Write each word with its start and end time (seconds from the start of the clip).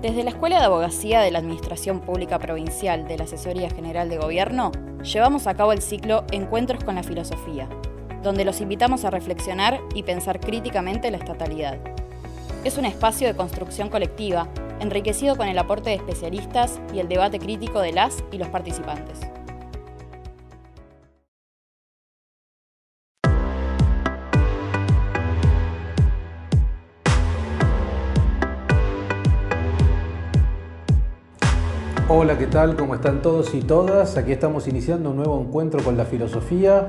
Desde 0.00 0.22
la 0.22 0.30
Escuela 0.30 0.60
de 0.60 0.66
Abogacía 0.66 1.20
de 1.20 1.32
la 1.32 1.40
Administración 1.40 1.98
Pública 1.98 2.38
Provincial 2.38 3.08
de 3.08 3.18
la 3.18 3.24
Asesoría 3.24 3.68
General 3.68 4.08
de 4.08 4.16
Gobierno, 4.16 4.70
llevamos 5.02 5.48
a 5.48 5.54
cabo 5.54 5.72
el 5.72 5.82
ciclo 5.82 6.22
Encuentros 6.30 6.84
con 6.84 6.94
la 6.94 7.02
Filosofía, 7.02 7.68
donde 8.22 8.44
los 8.44 8.60
invitamos 8.60 9.04
a 9.04 9.10
reflexionar 9.10 9.80
y 9.96 10.04
pensar 10.04 10.38
críticamente 10.38 11.10
la 11.10 11.16
estatalidad. 11.16 11.78
Es 12.62 12.78
un 12.78 12.84
espacio 12.84 13.26
de 13.26 13.34
construcción 13.34 13.88
colectiva, 13.88 14.46
enriquecido 14.78 15.34
con 15.34 15.48
el 15.48 15.58
aporte 15.58 15.90
de 15.90 15.96
especialistas 15.96 16.78
y 16.94 17.00
el 17.00 17.08
debate 17.08 17.40
crítico 17.40 17.80
de 17.80 17.90
las 17.90 18.22
y 18.30 18.38
los 18.38 18.46
participantes. 18.46 19.18
Hola, 32.20 32.36
¿qué 32.36 32.48
tal? 32.48 32.74
¿Cómo 32.74 32.96
están 32.96 33.22
todos 33.22 33.54
y 33.54 33.60
todas? 33.60 34.16
Aquí 34.16 34.32
estamos 34.32 34.66
iniciando 34.66 35.10
un 35.10 35.18
nuevo 35.18 35.40
encuentro 35.40 35.84
con 35.84 35.96
la 35.96 36.04
filosofía. 36.04 36.84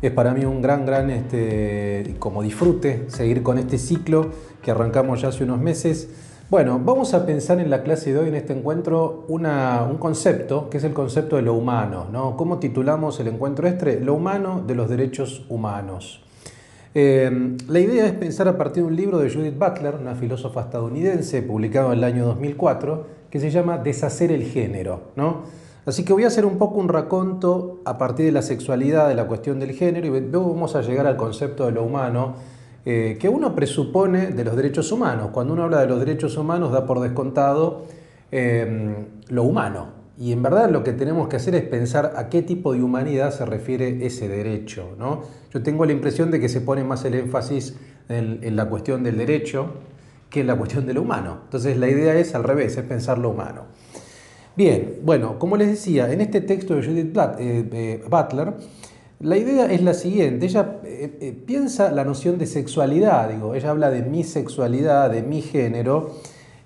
Es 0.00 0.12
para 0.12 0.34
mí 0.34 0.44
un 0.44 0.62
gran, 0.62 0.86
gran, 0.86 1.10
este, 1.10 2.14
como 2.20 2.44
disfrute, 2.44 3.06
seguir 3.08 3.42
con 3.42 3.58
este 3.58 3.76
ciclo 3.76 4.30
que 4.62 4.70
arrancamos 4.70 5.20
ya 5.20 5.30
hace 5.30 5.42
unos 5.42 5.58
meses. 5.58 6.10
Bueno, 6.48 6.78
vamos 6.78 7.12
a 7.12 7.26
pensar 7.26 7.58
en 7.58 7.70
la 7.70 7.82
clase 7.82 8.12
de 8.12 8.20
hoy, 8.20 8.28
en 8.28 8.36
este 8.36 8.52
encuentro, 8.52 9.24
un 9.26 9.96
concepto, 9.98 10.70
que 10.70 10.78
es 10.78 10.84
el 10.84 10.92
concepto 10.92 11.34
de 11.34 11.42
lo 11.42 11.54
humano. 11.54 12.06
¿no? 12.12 12.36
¿Cómo 12.36 12.60
titulamos 12.60 13.18
el 13.18 13.26
encuentro 13.26 13.66
este? 13.66 13.98
Lo 13.98 14.14
humano 14.14 14.62
de 14.64 14.76
los 14.76 14.88
derechos 14.88 15.44
humanos. 15.48 16.22
Eh, 16.94 17.56
la 17.66 17.80
idea 17.80 18.06
es 18.06 18.12
pensar 18.12 18.46
a 18.46 18.56
partir 18.56 18.84
de 18.84 18.88
un 18.90 18.94
libro 18.94 19.18
de 19.18 19.28
Judith 19.28 19.58
Butler, 19.58 19.96
una 19.96 20.14
filósofa 20.14 20.60
estadounidense, 20.60 21.42
publicado 21.42 21.92
en 21.92 21.98
el 21.98 22.04
año 22.04 22.26
2004, 22.26 23.21
que 23.32 23.40
se 23.40 23.50
llama 23.50 23.78
Deshacer 23.78 24.30
el 24.30 24.42
género. 24.42 25.04
¿no? 25.16 25.44
Así 25.86 26.04
que 26.04 26.12
voy 26.12 26.24
a 26.24 26.26
hacer 26.26 26.44
un 26.44 26.58
poco 26.58 26.78
un 26.78 26.90
raconto 26.90 27.80
a 27.86 27.96
partir 27.96 28.26
de 28.26 28.32
la 28.32 28.42
sexualidad, 28.42 29.08
de 29.08 29.14
la 29.14 29.26
cuestión 29.26 29.58
del 29.58 29.72
género, 29.72 30.14
y 30.14 30.20
luego 30.20 30.52
vamos 30.52 30.76
a 30.76 30.82
llegar 30.82 31.06
al 31.06 31.16
concepto 31.16 31.64
de 31.64 31.72
lo 31.72 31.82
humano, 31.82 32.34
eh, 32.84 33.16
que 33.18 33.30
uno 33.30 33.54
presupone 33.54 34.26
de 34.26 34.44
los 34.44 34.54
derechos 34.54 34.92
humanos. 34.92 35.30
Cuando 35.32 35.54
uno 35.54 35.62
habla 35.62 35.80
de 35.80 35.86
los 35.86 35.98
derechos 35.98 36.36
humanos 36.36 36.72
da 36.72 36.84
por 36.84 37.00
descontado 37.00 37.86
eh, 38.30 39.06
lo 39.28 39.44
humano. 39.44 40.02
Y 40.18 40.32
en 40.32 40.42
verdad 40.42 40.68
lo 40.68 40.84
que 40.84 40.92
tenemos 40.92 41.28
que 41.28 41.36
hacer 41.36 41.54
es 41.54 41.62
pensar 41.62 42.12
a 42.16 42.28
qué 42.28 42.42
tipo 42.42 42.74
de 42.74 42.82
humanidad 42.82 43.30
se 43.30 43.46
refiere 43.46 44.04
ese 44.04 44.28
derecho. 44.28 44.90
¿no? 44.98 45.22
Yo 45.54 45.62
tengo 45.62 45.86
la 45.86 45.92
impresión 45.92 46.30
de 46.30 46.38
que 46.38 46.50
se 46.50 46.60
pone 46.60 46.84
más 46.84 47.02
el 47.06 47.14
énfasis 47.14 47.78
en 48.10 48.56
la 48.56 48.68
cuestión 48.68 49.02
del 49.02 49.16
derecho, 49.16 49.70
que 50.32 50.42
la 50.42 50.56
cuestión 50.56 50.86
de 50.86 50.94
lo 50.94 51.02
humano. 51.02 51.40
Entonces 51.44 51.76
la 51.76 51.88
idea 51.88 52.16
es 52.16 52.34
al 52.34 52.42
revés, 52.42 52.76
es 52.76 52.84
pensar 52.84 53.18
lo 53.18 53.30
humano. 53.30 53.66
Bien, 54.56 54.98
bueno, 55.02 55.38
como 55.38 55.56
les 55.56 55.68
decía, 55.68 56.10
en 56.12 56.20
este 56.20 56.40
texto 56.40 56.74
de 56.74 56.82
Judith 56.82 57.16
eh, 57.38 57.68
eh, 57.72 58.04
Butler, 58.10 58.54
la 59.20 59.36
idea 59.36 59.66
es 59.66 59.82
la 59.82 59.94
siguiente, 59.94 60.46
ella 60.46 60.80
eh, 60.84 61.42
piensa 61.46 61.92
la 61.92 62.04
noción 62.04 62.38
de 62.38 62.46
sexualidad, 62.46 63.30
digo, 63.30 63.54
ella 63.54 63.70
habla 63.70 63.90
de 63.90 64.02
mi 64.02 64.24
sexualidad, 64.24 65.10
de 65.10 65.22
mi 65.22 65.42
género, 65.42 66.16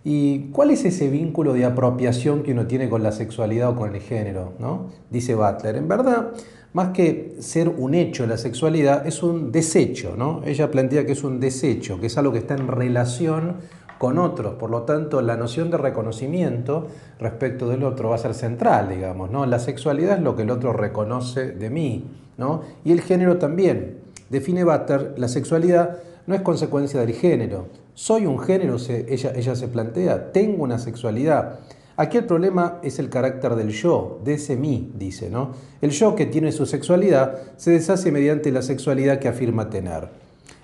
y 0.05 0.51
cuál 0.53 0.71
es 0.71 0.85
ese 0.85 1.11
vínculo 1.11 1.53
de 1.53 1.65
apropiación 1.65 2.43
que 2.45 2.53
uno 2.53 2.67
tiene 2.67 2.89
con 2.89 3.03
la 3.03 3.13
sexualidad 3.13 3.71
o 3.71 3.77
con 3.77 3.95
el 3.95 4.01
género, 4.01 4.53
¿no? 4.59 4.87
Dice 5.11 5.35
Butler, 5.35 5.77
en 5.77 5.89
verdad, 5.89 6.33
más 6.77 6.91
que 6.91 7.37
ser 7.41 7.71
un 7.71 7.95
hecho 7.95 8.27
la 8.27 8.37
sexualidad, 8.37 9.07
es 9.07 9.23
un 9.23 9.51
desecho, 9.51 10.15
¿no? 10.15 10.43
Ella 10.45 10.71
plantea 10.71 11.07
que 11.07 11.13
es 11.13 11.25
un 11.25 11.41
desecho, 11.41 11.99
que 11.99 12.09
es 12.09 12.19
algo 12.19 12.33
que 12.33 12.39
está 12.41 12.53
en 12.53 12.69
relación 12.69 13.55
con 13.97 14.19
otros, 14.19 14.57
por 14.57 14.69
lo 14.69 14.83
tanto 14.83 15.23
la 15.23 15.39
noción 15.39 15.71
de 15.71 15.79
reconocimiento 15.79 16.89
respecto 17.19 17.67
del 17.67 17.83
otro 17.83 18.11
va 18.11 18.17
a 18.17 18.19
ser 18.19 18.35
central, 18.35 18.91
digamos, 18.91 19.31
¿no? 19.31 19.47
La 19.47 19.59
sexualidad 19.59 20.19
es 20.19 20.23
lo 20.23 20.37
que 20.37 20.43
el 20.43 20.51
otro 20.51 20.75
reconoce 20.75 21.53
de 21.53 21.71
mí, 21.71 22.05
¿no? 22.37 22.61
Y 22.85 22.93
el 22.93 23.01
género 23.01 23.39
también. 23.39 24.01
Define 24.29 24.65
Butter, 24.65 25.15
la 25.17 25.29
sexualidad 25.29 25.97
no 26.27 26.35
es 26.35 26.43
consecuencia 26.43 27.01
del 27.01 27.15
género. 27.15 27.69
Soy 27.95 28.27
un 28.27 28.39
género, 28.39 28.77
ella, 28.87 29.33
ella 29.35 29.57
se 29.57 29.69
plantea, 29.69 30.31
tengo 30.31 30.65
una 30.65 30.79
sexualidad. 30.79 31.61
Aquí 31.99 32.19
el 32.19 32.25
problema 32.27 32.79
es 32.83 32.99
el 32.99 33.09
carácter 33.09 33.55
del 33.55 33.71
yo, 33.71 34.21
de 34.23 34.35
ese 34.35 34.55
mí, 34.57 34.93
dice, 34.95 35.31
¿no? 35.31 35.53
El 35.81 35.91
yo 35.91 36.15
que 36.15 36.27
tiene 36.27 36.53
su 36.53 36.67
sexualidad 36.67 37.39
se 37.57 37.71
deshace 37.71 38.13
mediante 38.13 38.53
la 38.53 38.61
sexualidad 38.61 39.19
que 39.19 39.29
afirma 39.29 39.71
tener. 39.71 40.09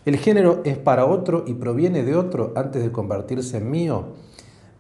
El 0.04 0.16
género 0.19 0.60
es 0.65 0.76
para 0.76 1.06
otro 1.06 1.44
y 1.47 1.54
proviene 1.54 2.03
de 2.03 2.16
otro 2.16 2.53
antes 2.54 2.82
de 2.82 2.92
convertirse 2.92 3.56
en 3.56 3.71
mío. 3.71 4.09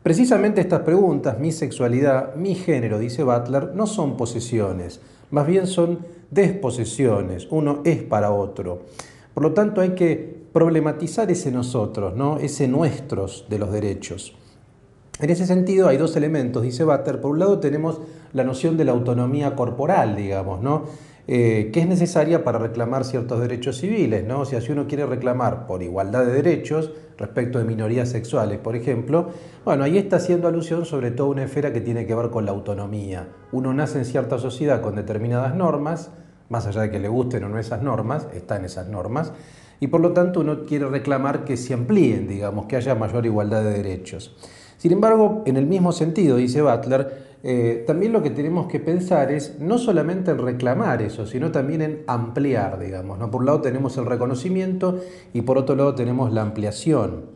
Precisamente 0.02 0.60
estas 0.60 0.80
preguntas, 0.80 1.38
mi 1.38 1.52
sexualidad, 1.52 2.34
mi 2.34 2.54
género, 2.54 2.98
dice 2.98 3.22
Butler, 3.22 3.74
no 3.74 3.86
son 3.86 4.16
posesiones, 4.18 5.00
más 5.30 5.46
bien 5.46 5.66
son 5.66 6.00
desposesiones. 6.30 7.46
Uno 7.50 7.80
es 7.84 8.02
para 8.02 8.32
otro. 8.32 8.82
Por 9.32 9.42
lo 9.42 9.52
tanto, 9.52 9.80
hay 9.80 9.90
que 9.90 10.42
problematizar 10.52 11.30
ese 11.30 11.50
nosotros, 11.50 12.14
¿no? 12.14 12.36
ese 12.38 12.68
nuestros 12.68 13.46
de 13.48 13.58
los 13.58 13.72
derechos. 13.72 14.34
En 15.22 15.30
ese 15.30 15.46
sentido 15.46 15.86
hay 15.86 15.98
dos 15.98 16.16
elementos, 16.16 16.64
dice 16.64 16.82
Butter. 16.82 17.20
Por 17.20 17.30
un 17.30 17.38
lado 17.38 17.60
tenemos 17.60 18.00
la 18.32 18.42
noción 18.42 18.76
de 18.76 18.84
la 18.84 18.90
autonomía 18.90 19.54
corporal, 19.54 20.16
digamos, 20.16 20.60
¿no? 20.60 20.86
Eh, 21.28 21.70
que 21.72 21.78
es 21.78 21.86
necesaria 21.86 22.42
para 22.42 22.58
reclamar 22.58 23.04
ciertos 23.04 23.40
derechos 23.40 23.78
civiles. 23.78 24.26
¿no? 24.26 24.40
O 24.40 24.44
sea, 24.44 24.60
si 24.60 24.72
uno 24.72 24.88
quiere 24.88 25.06
reclamar 25.06 25.68
por 25.68 25.80
igualdad 25.84 26.26
de 26.26 26.32
derechos 26.32 26.90
respecto 27.16 27.60
de 27.60 27.64
minorías 27.64 28.08
sexuales, 28.08 28.58
por 28.58 28.74
ejemplo, 28.74 29.28
bueno, 29.64 29.84
ahí 29.84 29.96
está 29.96 30.16
haciendo 30.16 30.48
alusión 30.48 30.84
sobre 30.84 31.12
todo 31.12 31.28
a 31.28 31.30
una 31.30 31.44
esfera 31.44 31.72
que 31.72 31.80
tiene 31.80 32.04
que 32.04 32.16
ver 32.16 32.30
con 32.30 32.44
la 32.44 32.50
autonomía. 32.50 33.28
Uno 33.52 33.72
nace 33.72 33.98
en 33.98 34.04
cierta 34.04 34.40
sociedad 34.40 34.80
con 34.80 34.96
determinadas 34.96 35.54
normas, 35.54 36.10
más 36.48 36.66
allá 36.66 36.80
de 36.80 36.90
que 36.90 36.98
le 36.98 37.06
gusten 37.06 37.44
o 37.44 37.48
no 37.48 37.60
esas 37.60 37.80
normas, 37.80 38.26
está 38.34 38.56
en 38.56 38.64
esas 38.64 38.88
normas, 38.88 39.32
y 39.78 39.86
por 39.86 40.00
lo 40.00 40.12
tanto 40.12 40.40
uno 40.40 40.64
quiere 40.64 40.88
reclamar 40.88 41.44
que 41.44 41.56
se 41.56 41.74
amplíen, 41.74 42.26
digamos, 42.26 42.66
que 42.66 42.74
haya 42.74 42.96
mayor 42.96 43.24
igualdad 43.24 43.62
de 43.62 43.70
derechos. 43.70 44.36
Sin 44.82 44.90
embargo, 44.90 45.44
en 45.46 45.56
el 45.56 45.68
mismo 45.68 45.92
sentido, 45.92 46.38
dice 46.38 46.60
Butler, 46.60 47.36
eh, 47.44 47.84
también 47.86 48.12
lo 48.12 48.20
que 48.20 48.30
tenemos 48.30 48.66
que 48.66 48.80
pensar 48.80 49.30
es 49.30 49.60
no 49.60 49.78
solamente 49.78 50.32
en 50.32 50.38
reclamar 50.38 51.02
eso, 51.02 51.24
sino 51.24 51.52
también 51.52 51.82
en 51.82 52.02
ampliar, 52.08 52.80
digamos. 52.80 53.16
¿no? 53.16 53.30
Por 53.30 53.42
un 53.42 53.46
lado 53.46 53.60
tenemos 53.60 53.96
el 53.96 54.06
reconocimiento 54.06 54.98
y 55.32 55.42
por 55.42 55.56
otro 55.56 55.76
lado 55.76 55.94
tenemos 55.94 56.32
la 56.32 56.42
ampliación. 56.42 57.26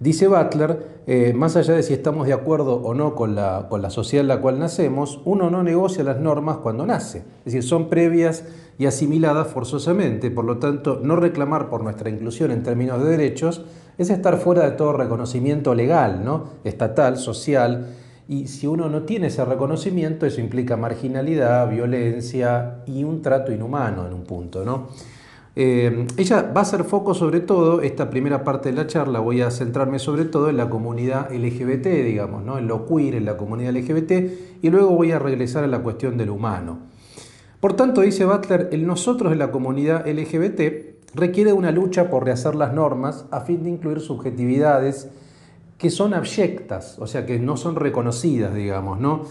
Dice 0.00 0.28
Butler, 0.28 1.00
eh, 1.06 1.32
más 1.34 1.56
allá 1.56 1.72
de 1.72 1.82
si 1.82 1.94
estamos 1.94 2.26
de 2.26 2.34
acuerdo 2.34 2.74
o 2.74 2.92
no 2.92 3.14
con 3.14 3.34
la, 3.34 3.68
con 3.70 3.80
la 3.80 3.88
sociedad 3.88 4.20
en 4.20 4.28
la 4.28 4.42
cual 4.42 4.58
nacemos, 4.58 5.22
uno 5.24 5.48
no 5.48 5.62
negocia 5.62 6.04
las 6.04 6.20
normas 6.20 6.58
cuando 6.58 6.84
nace. 6.84 7.18
Es 7.38 7.54
decir, 7.54 7.62
son 7.62 7.88
previas 7.88 8.44
y 8.78 8.84
asimiladas 8.84 9.48
forzosamente. 9.48 10.30
Por 10.30 10.44
lo 10.44 10.58
tanto, 10.58 11.00
no 11.02 11.16
reclamar 11.16 11.70
por 11.70 11.82
nuestra 11.82 12.10
inclusión 12.10 12.50
en 12.50 12.62
términos 12.62 13.02
de 13.02 13.10
derechos 13.10 13.64
es 14.00 14.08
estar 14.08 14.38
fuera 14.38 14.62
de 14.64 14.70
todo 14.72 14.94
reconocimiento 14.94 15.74
legal, 15.74 16.24
¿no? 16.24 16.44
estatal, 16.64 17.18
social, 17.18 17.88
y 18.26 18.46
si 18.46 18.66
uno 18.66 18.88
no 18.88 19.02
tiene 19.02 19.26
ese 19.26 19.44
reconocimiento, 19.44 20.24
eso 20.24 20.40
implica 20.40 20.78
marginalidad, 20.78 21.68
violencia 21.68 22.76
y 22.86 23.04
un 23.04 23.20
trato 23.20 23.52
inhumano 23.52 24.06
en 24.06 24.14
un 24.14 24.24
punto. 24.24 24.64
¿no? 24.64 24.88
Eh, 25.54 26.06
ella 26.16 26.50
va 26.56 26.60
a 26.60 26.62
hacer 26.62 26.84
foco 26.84 27.12
sobre 27.12 27.40
todo, 27.40 27.82
esta 27.82 28.08
primera 28.08 28.42
parte 28.42 28.70
de 28.70 28.76
la 28.76 28.86
charla 28.86 29.18
voy 29.18 29.42
a 29.42 29.50
centrarme 29.50 29.98
sobre 29.98 30.24
todo 30.24 30.48
en 30.48 30.56
la 30.56 30.70
comunidad 30.70 31.30
LGBT, 31.30 31.86
digamos, 31.86 32.42
¿no? 32.42 32.56
en 32.56 32.68
lo 32.68 32.86
queer, 32.86 33.16
en 33.16 33.26
la 33.26 33.36
comunidad 33.36 33.74
LGBT, 33.74 34.12
y 34.62 34.70
luego 34.70 34.96
voy 34.96 35.12
a 35.12 35.18
regresar 35.18 35.62
a 35.64 35.66
la 35.66 35.80
cuestión 35.80 36.16
del 36.16 36.30
humano. 36.30 36.78
Por 37.60 37.74
tanto, 37.74 38.00
dice 38.00 38.24
Butler, 38.24 38.70
el 38.72 38.86
nosotros 38.86 39.30
de 39.30 39.36
la 39.36 39.50
comunidad 39.50 40.08
LGBT 40.08 40.99
requiere 41.14 41.52
una 41.52 41.70
lucha 41.70 42.10
por 42.10 42.24
rehacer 42.24 42.54
las 42.54 42.72
normas 42.72 43.26
a 43.30 43.40
fin 43.40 43.62
de 43.62 43.70
incluir 43.70 44.00
subjetividades 44.00 45.08
que 45.78 45.90
son 45.90 46.14
abyectas, 46.14 46.98
o 46.98 47.06
sea, 47.06 47.24
que 47.24 47.38
no 47.38 47.56
son 47.56 47.74
reconocidas, 47.76 48.54
digamos, 48.54 49.00
¿no? 49.00 49.22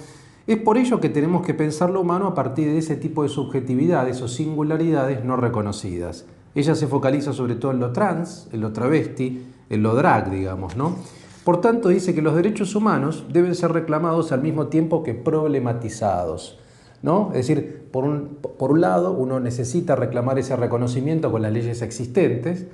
Es 0.47 0.57
por 0.57 0.79
ello 0.79 0.99
que 0.99 1.09
tenemos 1.09 1.45
que 1.45 1.53
pensar 1.53 1.91
lo 1.91 2.01
humano 2.01 2.25
a 2.27 2.33
partir 2.33 2.67
de 2.69 2.79
ese 2.79 2.95
tipo 2.95 3.21
de 3.21 3.29
subjetividades 3.29 4.19
o 4.21 4.27
singularidades 4.27 5.23
no 5.23 5.35
reconocidas. 5.37 6.25
Ella 6.55 6.73
se 6.73 6.87
focaliza 6.87 7.33
sobre 7.33 7.53
todo 7.53 7.71
en 7.71 7.79
lo 7.79 7.91
trans, 7.91 8.49
en 8.51 8.61
lo 8.61 8.73
travesti, 8.73 9.45
en 9.69 9.83
lo 9.83 9.93
drag, 9.93 10.31
digamos, 10.31 10.75
¿no? 10.75 10.95
Por 11.43 11.61
tanto, 11.61 11.89
dice 11.89 12.15
que 12.15 12.23
los 12.23 12.35
derechos 12.35 12.75
humanos 12.75 13.25
deben 13.31 13.53
ser 13.53 13.71
reclamados 13.71 14.31
al 14.31 14.41
mismo 14.41 14.67
tiempo 14.67 15.03
que 15.03 15.13
problematizados. 15.13 16.57
¿No? 17.01 17.29
Es 17.33 17.47
decir, 17.47 17.83
por 17.91 18.03
un, 18.03 18.37
por 18.57 18.71
un, 18.71 18.81
lado, 18.81 19.11
uno 19.11 19.39
necesita 19.39 19.95
reclamar 19.95 20.39
ese 20.39 20.55
reconocimiento 20.55 21.31
con 21.31 21.41
las 21.41 21.51
leyes 21.51 21.81
existentes. 21.81 22.65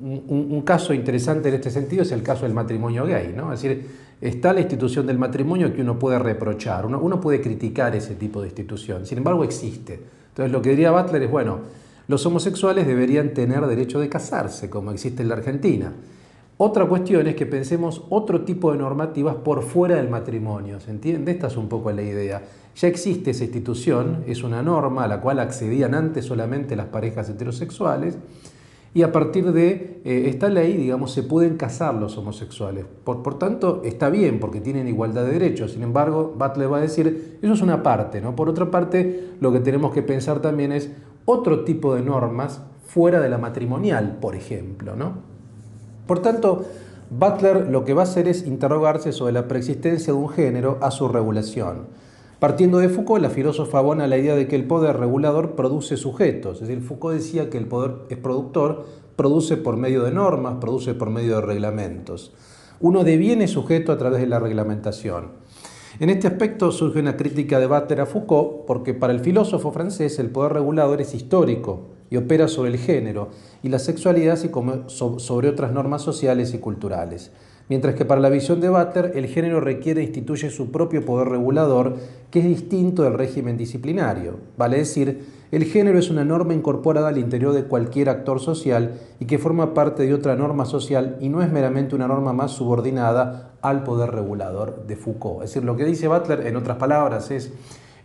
Un, 0.00 0.24
un, 0.28 0.62
caso 0.62 0.92
interesante 0.92 1.48
en 1.48 1.54
este 1.54 1.70
sentido 1.70 2.02
es 2.02 2.12
el 2.12 2.22
caso 2.22 2.44
del 2.44 2.52
matrimonio 2.52 3.06
gay, 3.06 3.32
¿no? 3.34 3.52
Es 3.52 3.62
decir, 3.62 3.86
está 4.20 4.52
la 4.52 4.60
institución 4.60 5.06
del 5.06 5.18
matrimonio 5.18 5.72
que 5.74 5.80
uno 5.80 5.98
puede 5.98 6.18
reprochar, 6.18 6.84
uno, 6.84 6.98
uno 7.00 7.20
puede 7.20 7.40
criticar 7.40 7.94
ese 7.96 8.14
tipo 8.14 8.40
de 8.42 8.48
institución, 8.48 9.06
sin 9.06 9.18
embargo 9.18 9.44
existe. 9.44 10.00
Entonces 10.28 10.52
lo 10.52 10.60
que 10.60 10.70
diría 10.70 10.90
Butler 10.90 11.22
es, 11.22 11.30
bueno, 11.30 11.60
los 12.08 12.24
homosexuales 12.26 12.86
deberían 12.86 13.34
tener 13.34 13.66
derecho 13.66 13.98
de 13.98 14.08
casarse, 14.08 14.68
como 14.70 14.92
existe 14.92 15.22
en 15.22 15.30
la 15.30 15.36
Argentina. 15.36 15.92
Otra 16.58 16.86
cuestión 16.86 17.26
es 17.26 17.34
que 17.34 17.44
pensemos 17.44 18.02
otro 18.08 18.42
tipo 18.42 18.72
de 18.72 18.78
normativas 18.78 19.34
por 19.36 19.62
fuera 19.62 19.96
del 19.96 20.08
matrimonio, 20.08 20.80
¿se 20.80 20.90
entiende? 20.90 21.32
Esta 21.32 21.48
es 21.48 21.56
un 21.56 21.68
poco 21.68 21.90
la 21.92 22.02
idea. 22.02 22.42
Ya 22.76 22.88
existe 22.88 23.30
esa 23.30 23.44
institución, 23.44 24.22
es 24.26 24.42
una 24.42 24.62
norma 24.62 25.04
a 25.04 25.08
la 25.08 25.22
cual 25.22 25.40
accedían 25.40 25.94
antes 25.94 26.26
solamente 26.26 26.76
las 26.76 26.86
parejas 26.86 27.28
heterosexuales, 27.30 28.18
y 28.92 29.02
a 29.02 29.12
partir 29.12 29.52
de 29.52 30.00
eh, 30.04 30.24
esta 30.28 30.48
ley, 30.48 30.76
digamos, 30.76 31.12
se 31.12 31.22
pueden 31.22 31.56
casar 31.56 31.94
los 31.94 32.16
homosexuales. 32.16 32.84
Por, 33.04 33.22
por, 33.22 33.38
tanto, 33.38 33.82
está 33.84 34.10
bien 34.10 34.40
porque 34.40 34.60
tienen 34.60 34.88
igualdad 34.88 35.24
de 35.24 35.32
derechos. 35.32 35.72
Sin 35.72 35.82
embargo, 35.82 36.34
Butler 36.38 36.72
va 36.72 36.78
a 36.78 36.80
decir, 36.80 37.38
eso 37.42 37.52
es 37.52 37.60
una 37.60 37.82
parte, 37.82 38.22
¿no? 38.22 38.34
Por 38.36 38.48
otra 38.48 38.70
parte, 38.70 39.32
lo 39.40 39.52
que 39.52 39.60
tenemos 39.60 39.92
que 39.92 40.02
pensar 40.02 40.40
también 40.40 40.72
es 40.72 40.90
otro 41.26 41.64
tipo 41.64 41.94
de 41.94 42.02
normas 42.02 42.62
fuera 42.86 43.20
de 43.20 43.28
la 43.28 43.36
matrimonial, 43.36 44.16
por 44.20 44.34
ejemplo, 44.34 44.96
¿no? 44.96 45.14
Por 46.06 46.20
tanto, 46.20 46.64
Butler 47.10 47.68
lo 47.70 47.84
que 47.84 47.94
va 47.94 48.02
a 48.02 48.04
hacer 48.04 48.28
es 48.28 48.46
interrogarse 48.46 49.12
sobre 49.12 49.32
la 49.32 49.48
preexistencia 49.48 50.12
de 50.12 50.18
un 50.18 50.28
género 50.28 50.78
a 50.80 50.90
su 50.90 51.08
regulación. 51.08 52.05
Partiendo 52.38 52.78
de 52.78 52.90
Foucault, 52.90 53.22
la 53.22 53.30
filósofa 53.30 53.78
abona 53.78 54.06
la 54.06 54.18
idea 54.18 54.36
de 54.36 54.46
que 54.46 54.56
el 54.56 54.66
poder 54.66 54.98
regulador 54.98 55.54
produce 55.54 55.96
sujetos. 55.96 56.60
Es 56.60 56.68
decir, 56.68 56.82
Foucault 56.82 57.16
decía 57.16 57.48
que 57.48 57.56
el 57.56 57.66
poder 57.66 57.94
es 58.10 58.18
productor, 58.18 58.84
produce 59.16 59.56
por 59.56 59.78
medio 59.78 60.02
de 60.02 60.10
normas, 60.10 60.56
produce 60.60 60.92
por 60.92 61.08
medio 61.08 61.36
de 61.36 61.40
reglamentos. 61.40 62.34
Uno 62.78 63.04
deviene 63.04 63.48
sujeto 63.48 63.90
a 63.90 63.96
través 63.96 64.20
de 64.20 64.26
la 64.26 64.38
reglamentación. 64.38 65.30
En 65.98 66.10
este 66.10 66.26
aspecto 66.26 66.72
surge 66.72 67.00
una 67.00 67.16
crítica 67.16 67.58
de 67.58 67.68
Butler 67.68 68.02
a 68.02 68.06
Foucault 68.06 68.66
porque 68.66 68.92
para 68.92 69.14
el 69.14 69.20
filósofo 69.20 69.72
francés 69.72 70.18
el 70.18 70.28
poder 70.28 70.52
regulador 70.52 71.00
es 71.00 71.14
histórico 71.14 71.86
y 72.10 72.18
opera 72.18 72.48
sobre 72.48 72.68
el 72.68 72.76
género 72.76 73.30
y 73.62 73.70
la 73.70 73.78
sexualidad 73.78 74.34
así 74.34 74.50
como 74.50 74.90
sobre 74.90 75.48
otras 75.48 75.72
normas 75.72 76.02
sociales 76.02 76.52
y 76.52 76.58
culturales 76.58 77.32
mientras 77.68 77.94
que 77.94 78.04
para 78.04 78.20
la 78.20 78.28
visión 78.28 78.60
de 78.60 78.68
Butler 78.68 79.12
el 79.14 79.26
género 79.26 79.60
requiere 79.60 80.00
e 80.00 80.04
instituye 80.04 80.50
su 80.50 80.70
propio 80.70 81.04
poder 81.04 81.28
regulador, 81.28 81.96
que 82.30 82.40
es 82.40 82.44
distinto 82.46 83.02
del 83.02 83.14
régimen 83.14 83.56
disciplinario. 83.56 84.36
Vale 84.56 84.78
decir, 84.78 85.24
el 85.52 85.64
género 85.64 85.98
es 85.98 86.10
una 86.10 86.24
norma 86.24 86.54
incorporada 86.54 87.08
al 87.08 87.18
interior 87.18 87.52
de 87.52 87.64
cualquier 87.64 88.08
actor 88.08 88.40
social 88.40 89.00
y 89.20 89.26
que 89.26 89.38
forma 89.38 89.74
parte 89.74 90.04
de 90.04 90.14
otra 90.14 90.36
norma 90.36 90.64
social 90.64 91.16
y 91.20 91.28
no 91.28 91.42
es 91.42 91.50
meramente 91.50 91.94
una 91.94 92.08
norma 92.08 92.32
más 92.32 92.52
subordinada 92.52 93.52
al 93.62 93.84
poder 93.84 94.10
regulador 94.10 94.86
de 94.86 94.96
Foucault. 94.96 95.44
Es 95.44 95.50
decir, 95.50 95.64
lo 95.64 95.76
que 95.76 95.84
dice 95.84 96.08
Butler, 96.08 96.46
en 96.46 96.56
otras 96.56 96.78
palabras, 96.78 97.30
es, 97.30 97.52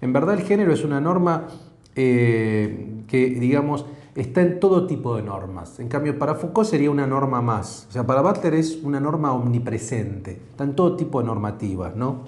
en 0.02 0.14
verdad 0.14 0.36
el 0.36 0.44
género 0.44 0.74
es 0.74 0.84
una 0.84 1.02
norma 1.02 1.48
eh, 1.96 3.04
que, 3.07 3.30
digamos, 3.31 3.86
está 4.16 4.42
en 4.42 4.60
todo 4.60 4.88
tipo 4.88 5.16
de 5.16 5.24
normas. 5.24 5.80
En 5.80 5.88
cambio, 5.88 6.18
para 6.19 6.36
Foucault 6.36 6.69
sería 6.69 6.92
una 6.92 7.08
norma 7.08 7.42
más. 7.42 7.88
O 7.90 7.92
sea, 7.92 8.06
para 8.06 8.22
Butler 8.22 8.56
es 8.56 8.81
una 8.84 9.00
norma 9.00 9.34
omnipresente. 9.34 10.42
Está 10.50 10.63
en 10.63 10.75
todo 10.75 10.96
tipo 10.96 11.19
de 11.19 11.28
normativas, 11.28 11.96
¿no? 11.96 12.24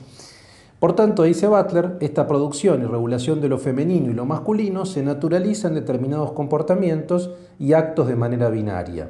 Por 0.79 0.93
tanto, 0.93 1.23
dice 1.23 1.47
Butler, 1.47 1.97
esta 2.01 2.27
producción 2.27 2.81
y 2.81 2.85
regulación 2.85 3.39
de 3.39 3.47
lo 3.47 3.57
femenino 3.57 4.11
y 4.11 4.13
lo 4.13 4.25
masculino 4.25 4.85
se 4.85 5.01
naturalizan 5.01 5.73
determinados 5.73 6.33
comportamientos 6.33 7.31
y 7.57 7.71
actos 7.71 8.07
de 8.07 8.17
manera 8.17 8.49
binaria. 8.49 9.09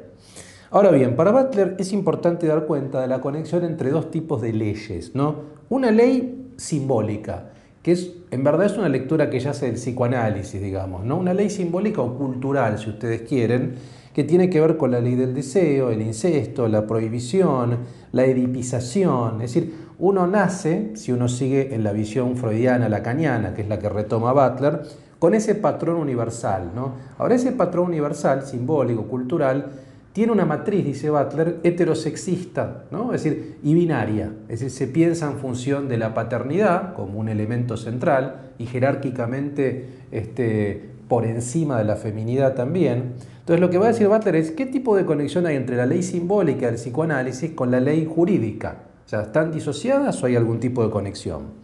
Ahora 0.70 0.92
bien, 0.92 1.16
para 1.16 1.32
Butler 1.32 1.74
es 1.78 1.92
importante 1.92 2.46
dar 2.46 2.66
cuenta 2.66 3.00
de 3.00 3.08
la 3.08 3.20
conexión 3.20 3.64
entre 3.64 3.90
dos 3.90 4.10
tipos 4.10 4.40
de 4.40 4.52
leyes, 4.52 5.16
¿no? 5.16 5.36
Una 5.68 5.90
ley 5.90 6.52
simbólica, 6.56 7.53
que 7.84 7.92
es, 7.92 8.12
en 8.30 8.42
verdad 8.42 8.64
es 8.64 8.78
una 8.78 8.88
lectura 8.88 9.28
que 9.28 9.38
ya 9.38 9.50
hace 9.50 9.68
el 9.68 9.74
psicoanálisis, 9.74 10.60
digamos, 10.60 11.04
¿no? 11.04 11.18
una 11.18 11.34
ley 11.34 11.50
simbólica 11.50 12.00
o 12.00 12.16
cultural, 12.16 12.78
si 12.78 12.88
ustedes 12.88 13.20
quieren, 13.28 13.74
que 14.14 14.24
tiene 14.24 14.48
que 14.48 14.58
ver 14.58 14.78
con 14.78 14.90
la 14.90 15.00
ley 15.00 15.16
del 15.16 15.34
deseo, 15.34 15.90
el 15.90 16.00
incesto, 16.00 16.66
la 16.66 16.86
prohibición, 16.86 17.76
la 18.12 18.24
edipización. 18.24 19.42
Es 19.42 19.52
decir, 19.52 19.74
uno 19.98 20.26
nace, 20.26 20.92
si 20.94 21.12
uno 21.12 21.28
sigue 21.28 21.74
en 21.74 21.84
la 21.84 21.92
visión 21.92 22.38
freudiana, 22.38 22.88
lacaniana, 22.88 23.52
que 23.52 23.60
es 23.60 23.68
la 23.68 23.78
que 23.78 23.90
retoma 23.90 24.32
Butler, 24.32 24.80
con 25.18 25.34
ese 25.34 25.54
patrón 25.54 25.96
universal. 25.96 26.70
¿no? 26.74 26.92
Ahora, 27.18 27.34
ese 27.34 27.52
patrón 27.52 27.88
universal, 27.88 28.46
simbólico, 28.46 29.02
cultural, 29.08 29.72
tiene 30.14 30.30
una 30.30 30.44
matriz, 30.44 30.84
dice 30.84 31.10
Butler, 31.10 31.58
heterosexista, 31.64 32.84
¿no? 32.92 33.12
es 33.12 33.24
decir, 33.24 33.56
y 33.64 33.74
binaria. 33.74 34.30
Es 34.48 34.60
decir, 34.60 34.70
se 34.70 34.86
piensa 34.86 35.28
en 35.28 35.38
función 35.38 35.88
de 35.88 35.98
la 35.98 36.14
paternidad 36.14 36.94
como 36.94 37.18
un 37.18 37.28
elemento 37.28 37.76
central 37.76 38.52
y 38.56 38.66
jerárquicamente 38.66 39.88
este, 40.12 40.88
por 41.08 41.26
encima 41.26 41.78
de 41.78 41.84
la 41.84 41.96
feminidad 41.96 42.54
también. 42.54 43.14
Entonces 43.40 43.60
lo 43.60 43.70
que 43.70 43.78
va 43.78 43.86
a 43.86 43.88
decir 43.88 44.06
Butler 44.06 44.36
es 44.36 44.52
qué 44.52 44.66
tipo 44.66 44.96
de 44.96 45.04
conexión 45.04 45.46
hay 45.46 45.56
entre 45.56 45.74
la 45.74 45.84
ley 45.84 46.04
simbólica 46.04 46.66
del 46.66 46.76
psicoanálisis 46.76 47.50
con 47.50 47.72
la 47.72 47.80
ley 47.80 48.08
jurídica. 48.08 48.76
O 49.04 49.08
sea, 49.08 49.22
¿están 49.22 49.50
disociadas 49.50 50.22
o 50.22 50.26
hay 50.26 50.36
algún 50.36 50.60
tipo 50.60 50.84
de 50.84 50.90
conexión? 50.92 51.54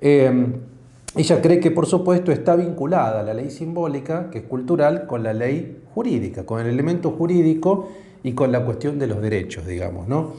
Eh, 0.00 0.56
ella 1.14 1.40
cree 1.40 1.60
que, 1.60 1.70
por 1.70 1.86
supuesto, 1.86 2.32
está 2.32 2.56
vinculada 2.56 3.22
la 3.22 3.32
ley 3.32 3.50
simbólica, 3.50 4.28
que 4.28 4.38
es 4.38 4.44
cultural, 4.44 5.06
con 5.06 5.22
la 5.22 5.32
ley 5.32 5.78
jurídica, 5.96 6.44
con 6.44 6.60
el 6.60 6.66
elemento 6.66 7.10
jurídico 7.12 7.88
y 8.22 8.32
con 8.32 8.52
la 8.52 8.62
cuestión 8.62 8.98
de 8.98 9.06
los 9.06 9.22
derechos, 9.22 9.66
digamos. 9.66 10.06
¿no? 10.06 10.34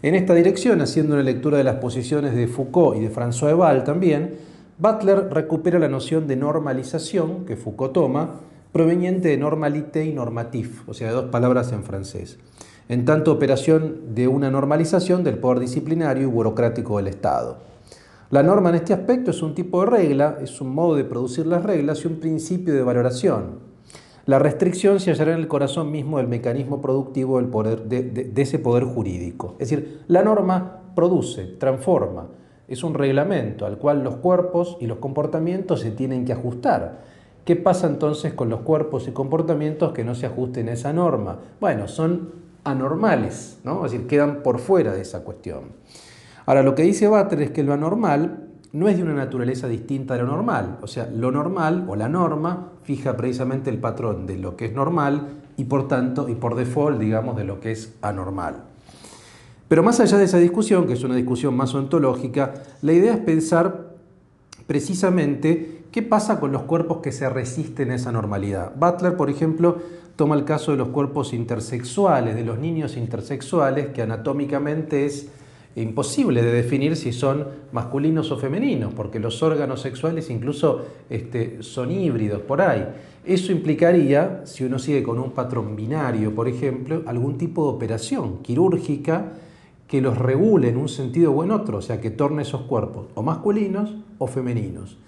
En 0.00 0.14
esta 0.14 0.32
dirección, 0.32 0.80
haciendo 0.80 1.12
una 1.12 1.22
lectura 1.22 1.58
de 1.58 1.64
las 1.64 1.76
posiciones 1.76 2.34
de 2.34 2.48
Foucault 2.48 2.96
y 2.96 3.00
de 3.00 3.14
François 3.14 3.50
Eval 3.50 3.84
también, 3.84 4.36
Butler 4.78 5.28
recupera 5.30 5.78
la 5.78 5.88
noción 5.88 6.26
de 6.26 6.36
normalización 6.36 7.44
que 7.44 7.56
Foucault 7.56 7.92
toma, 7.92 8.40
proveniente 8.72 9.28
de 9.28 9.36
normalité 9.36 10.06
y 10.06 10.14
normatif, 10.14 10.88
o 10.88 10.94
sea, 10.94 11.08
de 11.08 11.14
dos 11.14 11.26
palabras 11.26 11.72
en 11.72 11.84
francés, 11.84 12.38
en 12.88 13.04
tanto 13.04 13.32
operación 13.32 14.14
de 14.14 14.28
una 14.28 14.50
normalización 14.50 15.24
del 15.24 15.36
poder 15.36 15.60
disciplinario 15.60 16.22
y 16.22 16.30
burocrático 16.30 16.96
del 16.96 17.08
Estado. 17.08 17.58
La 18.30 18.42
norma 18.42 18.70
en 18.70 18.76
este 18.76 18.94
aspecto 18.94 19.30
es 19.30 19.42
un 19.42 19.54
tipo 19.54 19.84
de 19.84 19.90
regla, 19.90 20.38
es 20.40 20.58
un 20.62 20.74
modo 20.74 20.96
de 20.96 21.04
producir 21.04 21.46
las 21.46 21.62
reglas 21.62 22.02
y 22.02 22.06
un 22.06 22.16
principio 22.16 22.72
de 22.72 22.82
valoración. 22.82 23.71
La 24.24 24.38
restricción 24.38 25.00
se 25.00 25.10
hallará 25.10 25.32
en 25.32 25.40
el 25.40 25.48
corazón 25.48 25.90
mismo 25.90 26.18
del 26.18 26.28
mecanismo 26.28 26.80
productivo 26.80 27.38
del 27.38 27.48
poder, 27.48 27.84
de, 27.84 28.32
ese 28.36 28.60
poder 28.60 28.84
jurídico. 28.84 29.56
Es 29.58 29.70
decir, 29.70 30.04
la 30.06 30.22
norma 30.22 30.82
produce, 30.94 31.44
transforma, 31.44 32.28
es 32.68 32.84
un 32.84 32.94
reglamento 32.94 33.66
al 33.66 33.78
cual 33.78 34.04
los 34.04 34.16
cuerpos 34.16 34.76
y 34.80 34.86
los 34.86 34.98
comportamientos 34.98 35.80
se 35.80 35.90
tienen 35.90 36.24
que 36.24 36.32
ajustar. 36.32 37.00
¿Qué 37.44 37.56
pasa 37.56 37.88
entonces 37.88 38.32
con 38.34 38.48
los 38.48 38.60
cuerpos 38.60 39.08
y 39.08 39.10
comportamientos 39.10 39.92
que 39.92 40.04
no 40.04 40.14
se 40.14 40.26
ajusten 40.26 40.68
a 40.68 40.72
esa 40.72 40.92
norma? 40.92 41.40
Bueno, 41.60 41.88
son 41.88 42.32
anormales, 42.62 43.58
¿no? 43.64 43.84
es 43.84 43.90
decir, 43.90 44.06
quedan 44.06 44.44
por 44.44 44.60
fuera 44.60 44.92
de 44.92 45.02
esa 45.02 45.24
cuestión. 45.24 45.72
Ahora, 46.46 46.62
lo 46.62 46.76
que 46.76 46.84
dice 46.84 47.08
Butler 47.08 47.42
es 47.42 47.50
que 47.50 47.64
lo 47.64 47.72
anormal 47.72 48.51
no 48.72 48.88
es 48.88 48.96
de 48.96 49.02
una 49.02 49.14
naturaleza 49.14 49.68
distinta 49.68 50.14
de 50.14 50.20
lo 50.20 50.26
normal. 50.26 50.78
O 50.82 50.86
sea, 50.86 51.06
lo 51.06 51.30
normal 51.30 51.84
o 51.88 51.96
la 51.96 52.08
norma 52.08 52.70
fija 52.82 53.16
precisamente 53.16 53.70
el 53.70 53.78
patrón 53.78 54.26
de 54.26 54.38
lo 54.38 54.56
que 54.56 54.66
es 54.66 54.72
normal 54.72 55.28
y 55.56 55.64
por 55.64 55.88
tanto, 55.88 56.28
y 56.28 56.34
por 56.34 56.54
default, 56.54 56.98
digamos, 56.98 57.36
de 57.36 57.44
lo 57.44 57.60
que 57.60 57.72
es 57.72 57.94
anormal. 58.00 58.64
Pero 59.68 59.82
más 59.82 60.00
allá 60.00 60.18
de 60.18 60.24
esa 60.24 60.38
discusión, 60.38 60.86
que 60.86 60.94
es 60.94 61.04
una 61.04 61.14
discusión 61.14 61.54
más 61.56 61.74
ontológica, 61.74 62.54
la 62.82 62.92
idea 62.92 63.14
es 63.14 63.20
pensar 63.20 63.92
precisamente 64.66 65.84
qué 65.90 66.02
pasa 66.02 66.40
con 66.40 66.52
los 66.52 66.62
cuerpos 66.62 66.98
que 66.98 67.12
se 67.12 67.28
resisten 67.28 67.90
a 67.90 67.96
esa 67.96 68.12
normalidad. 68.12 68.72
Butler, 68.74 69.16
por 69.16 69.28
ejemplo, 69.28 69.78
toma 70.16 70.34
el 70.34 70.44
caso 70.44 70.72
de 70.72 70.78
los 70.78 70.88
cuerpos 70.88 71.34
intersexuales, 71.34 72.34
de 72.34 72.44
los 72.44 72.58
niños 72.58 72.96
intersexuales, 72.96 73.88
que 73.88 74.02
anatómicamente 74.02 75.04
es 75.04 75.28
imposible 75.76 76.42
de 76.42 76.52
definir 76.52 76.96
si 76.96 77.12
son 77.12 77.46
masculinos 77.72 78.30
o 78.30 78.36
femeninos, 78.36 78.92
porque 78.92 79.18
los 79.18 79.42
órganos 79.42 79.80
sexuales 79.80 80.28
incluso 80.30 80.84
este, 81.08 81.62
son 81.62 81.90
híbridos 81.90 82.42
por 82.42 82.60
ahí. 82.60 82.86
Eso 83.24 83.52
implicaría, 83.52 84.42
si 84.44 84.64
uno 84.64 84.78
sigue 84.78 85.02
con 85.02 85.18
un 85.18 85.30
patrón 85.30 85.76
binario, 85.76 86.34
por 86.34 86.48
ejemplo, 86.48 87.02
algún 87.06 87.38
tipo 87.38 87.64
de 87.64 87.76
operación 87.76 88.42
quirúrgica 88.42 89.32
que 89.86 90.00
los 90.00 90.18
regule 90.18 90.70
en 90.70 90.76
un 90.76 90.88
sentido 90.88 91.32
o 91.32 91.44
en 91.44 91.50
otro, 91.50 91.78
o 91.78 91.82
sea, 91.82 92.00
que 92.00 92.10
torne 92.10 92.42
esos 92.42 92.62
cuerpos 92.62 93.06
o 93.14 93.22
masculinos 93.22 93.94
o 94.18 94.26
femeninos. 94.26 94.98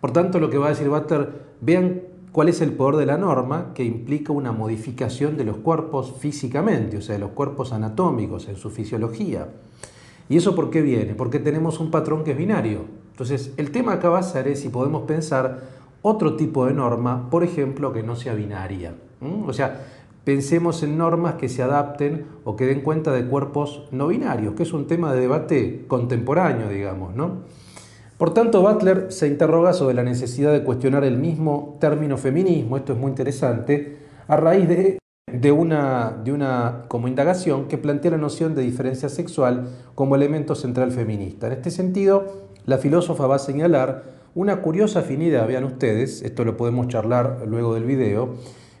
Por 0.00 0.12
tanto, 0.12 0.40
lo 0.40 0.50
que 0.50 0.58
va 0.58 0.66
a 0.66 0.70
decir 0.70 0.88
Butler, 0.88 1.28
vean 1.60 2.00
cuál 2.32 2.48
es 2.48 2.60
el 2.60 2.72
poder 2.72 2.96
de 2.96 3.06
la 3.06 3.18
norma 3.18 3.72
que 3.74 3.84
implica 3.84 4.32
una 4.32 4.52
modificación 4.52 5.36
de 5.36 5.44
los 5.44 5.58
cuerpos 5.58 6.14
físicamente, 6.18 6.96
o 6.96 7.02
sea, 7.02 7.14
de 7.16 7.20
los 7.20 7.32
cuerpos 7.32 7.72
anatómicos 7.72 8.48
en 8.48 8.56
su 8.56 8.70
fisiología. 8.70 9.48
¿Y 10.30 10.36
eso 10.36 10.54
por 10.54 10.70
qué 10.70 10.80
viene? 10.80 11.14
Porque 11.16 11.40
tenemos 11.40 11.80
un 11.80 11.90
patrón 11.90 12.22
que 12.22 12.30
es 12.30 12.38
binario. 12.38 12.84
Entonces, 13.10 13.52
el 13.56 13.72
tema 13.72 13.94
acá 13.94 14.10
va 14.10 14.20
a 14.20 14.22
ser 14.22 14.56
si 14.56 14.68
podemos 14.68 15.02
pensar 15.02 15.64
otro 16.02 16.36
tipo 16.36 16.66
de 16.66 16.72
norma, 16.72 17.28
por 17.30 17.42
ejemplo, 17.42 17.92
que 17.92 18.04
no 18.04 18.14
sea 18.14 18.34
binaria. 18.34 18.94
O 19.44 19.52
sea, 19.52 19.86
pensemos 20.22 20.84
en 20.84 20.96
normas 20.96 21.34
que 21.34 21.48
se 21.48 21.64
adapten 21.64 22.26
o 22.44 22.54
que 22.54 22.66
den 22.66 22.82
cuenta 22.82 23.12
de 23.12 23.26
cuerpos 23.26 23.88
no 23.90 24.06
binarios, 24.06 24.54
que 24.54 24.62
es 24.62 24.72
un 24.72 24.86
tema 24.86 25.12
de 25.12 25.20
debate 25.20 25.84
contemporáneo, 25.88 26.68
digamos, 26.68 27.16
¿no? 27.16 27.38
Por 28.16 28.32
tanto, 28.32 28.62
Butler 28.62 29.10
se 29.10 29.26
interroga 29.26 29.72
sobre 29.72 29.94
la 29.94 30.04
necesidad 30.04 30.52
de 30.52 30.62
cuestionar 30.62 31.02
el 31.02 31.16
mismo 31.16 31.76
término 31.80 32.16
feminismo, 32.16 32.76
esto 32.76 32.92
es 32.92 33.00
muy 33.00 33.10
interesante, 33.10 33.98
a 34.28 34.36
raíz 34.36 34.68
de 34.68 34.99
de 35.32 35.52
una, 35.52 36.20
de 36.24 36.32
una 36.32 36.84
como 36.88 37.08
indagación 37.08 37.68
que 37.68 37.78
plantea 37.78 38.12
la 38.12 38.18
noción 38.18 38.54
de 38.54 38.62
diferencia 38.62 39.08
sexual 39.08 39.68
como 39.94 40.16
elemento 40.16 40.54
central 40.54 40.92
feminista. 40.92 41.46
En 41.46 41.54
este 41.54 41.70
sentido, 41.70 42.26
la 42.66 42.78
filósofa 42.78 43.26
va 43.26 43.36
a 43.36 43.38
señalar 43.38 44.04
una 44.34 44.62
curiosa 44.62 45.00
afinidad, 45.00 45.46
vean 45.48 45.64
ustedes, 45.64 46.22
esto 46.22 46.44
lo 46.44 46.56
podemos 46.56 46.88
charlar 46.88 47.42
luego 47.46 47.74
del 47.74 47.84
video, 47.84 48.34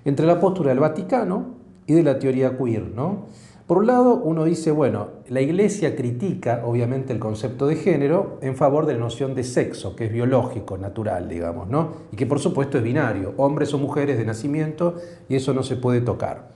entre 0.04 0.26
la 0.26 0.40
postura 0.40 0.70
del 0.70 0.78
Vaticano 0.78 1.56
y 1.86 1.94
de 1.94 2.02
la 2.02 2.18
teoría 2.18 2.56
queer. 2.56 2.90
¿no? 2.94 3.26
Por 3.70 3.78
un 3.78 3.86
lado, 3.86 4.16
uno 4.16 4.46
dice, 4.46 4.72
bueno, 4.72 5.10
la 5.28 5.40
Iglesia 5.40 5.94
critica 5.94 6.62
obviamente 6.66 7.12
el 7.12 7.20
concepto 7.20 7.68
de 7.68 7.76
género 7.76 8.38
en 8.42 8.56
favor 8.56 8.84
de 8.84 8.94
la 8.94 8.98
noción 8.98 9.36
de 9.36 9.44
sexo, 9.44 9.94
que 9.94 10.06
es 10.06 10.12
biológico, 10.12 10.76
natural, 10.76 11.28
digamos, 11.28 11.68
¿no? 11.68 11.92
y 12.10 12.16
que 12.16 12.26
por 12.26 12.40
supuesto 12.40 12.78
es 12.78 12.82
binario, 12.82 13.32
hombres 13.36 13.72
o 13.72 13.78
mujeres 13.78 14.18
de 14.18 14.24
nacimiento, 14.24 14.96
y 15.28 15.36
eso 15.36 15.54
no 15.54 15.62
se 15.62 15.76
puede 15.76 16.00
tocar. 16.00 16.48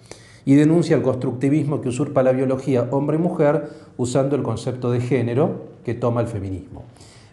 Y 0.45 0.57
denuncia 0.57 0.97
el 0.97 1.03
constructivismo 1.03 1.81
que 1.81 1.91
usurpa 1.91 2.25
la 2.25 2.33
biología 2.33 2.89
hombre-mujer 2.91 3.69
usando 3.97 4.35
el 4.35 4.43
concepto 4.43 4.91
de 4.91 4.99
género 5.01 5.67
que 5.85 5.95
toma 5.95 6.21
el 6.21 6.27
feminismo. 6.27 6.83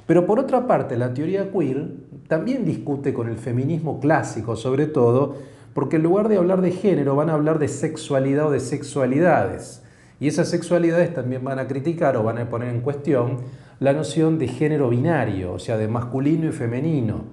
Pero 0.06 0.28
por 0.28 0.38
otra 0.38 0.68
parte, 0.68 0.96
la 0.96 1.12
teoría 1.16 1.52
queer 1.52 1.88
también 2.28 2.66
discute 2.66 3.16
con 3.16 3.30
el 3.30 3.38
feminismo 3.38 4.00
clásico, 4.00 4.56
sobre 4.56 4.86
todo, 4.86 5.38
porque 5.74 5.96
en 5.96 6.04
lugar 6.04 6.28
de 6.30 6.38
hablar 6.38 6.62
de 6.62 6.72
género 6.72 7.16
van 7.16 7.30
a 7.30 7.34
hablar 7.34 7.60
de 7.60 7.68
sexualidad 7.68 8.48
o 8.48 8.52
de 8.52 8.60
sexualidades. 8.60 9.84
Y 10.20 10.28
esas 10.28 10.50
sexualidades 10.50 11.14
también 11.14 11.44
van 11.44 11.60
a 11.60 11.68
criticar 11.68 12.16
o 12.18 12.24
van 12.24 12.38
a 12.38 12.50
poner 12.50 12.70
en 12.70 12.82
cuestión 12.82 13.38
la 13.80 13.94
noción 13.94 14.38
de 14.38 14.48
género 14.48 14.90
binario, 14.90 15.54
o 15.54 15.60
sea, 15.60 15.78
de 15.78 15.88
masculino 15.88 16.48
y 16.48 16.52
femenino. 16.52 17.24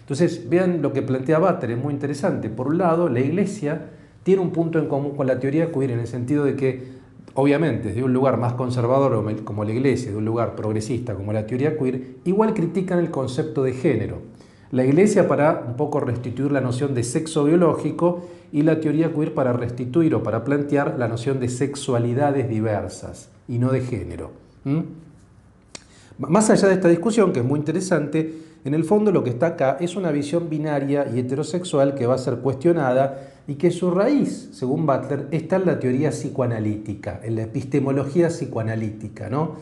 Entonces, 0.00 0.48
vean 0.48 0.82
lo 0.82 0.92
que 0.92 1.02
plantea 1.02 1.38
Butler, 1.38 1.72
es 1.72 1.78
muy 1.78 1.92
interesante. 1.92 2.48
Por 2.48 2.68
un 2.68 2.78
lado, 2.78 3.08
la 3.08 3.20
Iglesia 3.20 3.88
tiene 4.22 4.42
un 4.42 4.50
punto 4.50 4.78
en 4.78 4.86
común 4.86 5.16
con 5.16 5.26
la 5.26 5.40
teoría 5.40 5.72
queer 5.72 5.92
en 5.92 6.00
el 6.00 6.06
sentido 6.06 6.44
de 6.44 6.54
que 6.54 7.00
obviamente, 7.34 7.92
de 7.92 8.02
un 8.02 8.12
lugar 8.12 8.36
más 8.36 8.54
conservador 8.54 9.42
como 9.44 9.64
la 9.64 9.72
Iglesia, 9.72 10.10
de 10.10 10.16
un 10.16 10.24
lugar 10.24 10.54
progresista 10.56 11.14
como 11.14 11.32
la 11.32 11.46
teoría 11.46 11.76
queer, 11.76 12.16
igual 12.24 12.54
critican 12.54 12.98
el 12.98 13.10
concepto 13.10 13.62
de 13.62 13.72
género. 13.72 14.18
La 14.72 14.84
Iglesia 14.84 15.26
para 15.26 15.64
un 15.66 15.74
poco 15.74 15.98
restituir 15.98 16.52
la 16.52 16.60
noción 16.60 16.94
de 16.94 17.02
sexo 17.02 17.44
biológico 17.44 18.28
y 18.52 18.62
la 18.62 18.80
teoría 18.80 19.12
queer 19.12 19.34
para 19.34 19.52
restituir 19.52 20.14
o 20.14 20.22
para 20.22 20.44
plantear 20.44 20.96
la 20.98 21.08
noción 21.08 21.40
de 21.40 21.48
sexualidades 21.48 22.48
diversas 22.48 23.30
y 23.48 23.58
no 23.58 23.72
de 23.72 23.80
género. 23.80 24.30
Más 26.18 26.50
allá 26.50 26.68
de 26.68 26.74
esta 26.74 26.88
discusión, 26.88 27.32
que 27.32 27.40
es 27.40 27.44
muy 27.44 27.58
interesante, 27.58 28.32
en 28.64 28.74
el 28.74 28.84
fondo 28.84 29.10
lo 29.10 29.24
que 29.24 29.30
está 29.30 29.48
acá 29.48 29.78
es 29.80 29.96
una 29.96 30.12
visión 30.12 30.48
binaria 30.48 31.06
y 31.12 31.18
heterosexual 31.18 31.94
que 31.94 32.06
va 32.06 32.14
a 32.14 32.18
ser 32.18 32.36
cuestionada 32.36 33.32
y 33.48 33.54
que 33.54 33.70
su 33.70 33.90
raíz, 33.90 34.50
según 34.52 34.86
Butler, 34.86 35.26
está 35.32 35.56
en 35.56 35.66
la 35.66 35.80
teoría 35.80 36.10
psicoanalítica, 36.10 37.20
en 37.24 37.36
la 37.36 37.42
epistemología 37.42 38.28
psicoanalítica. 38.28 39.30
¿no? 39.30 39.56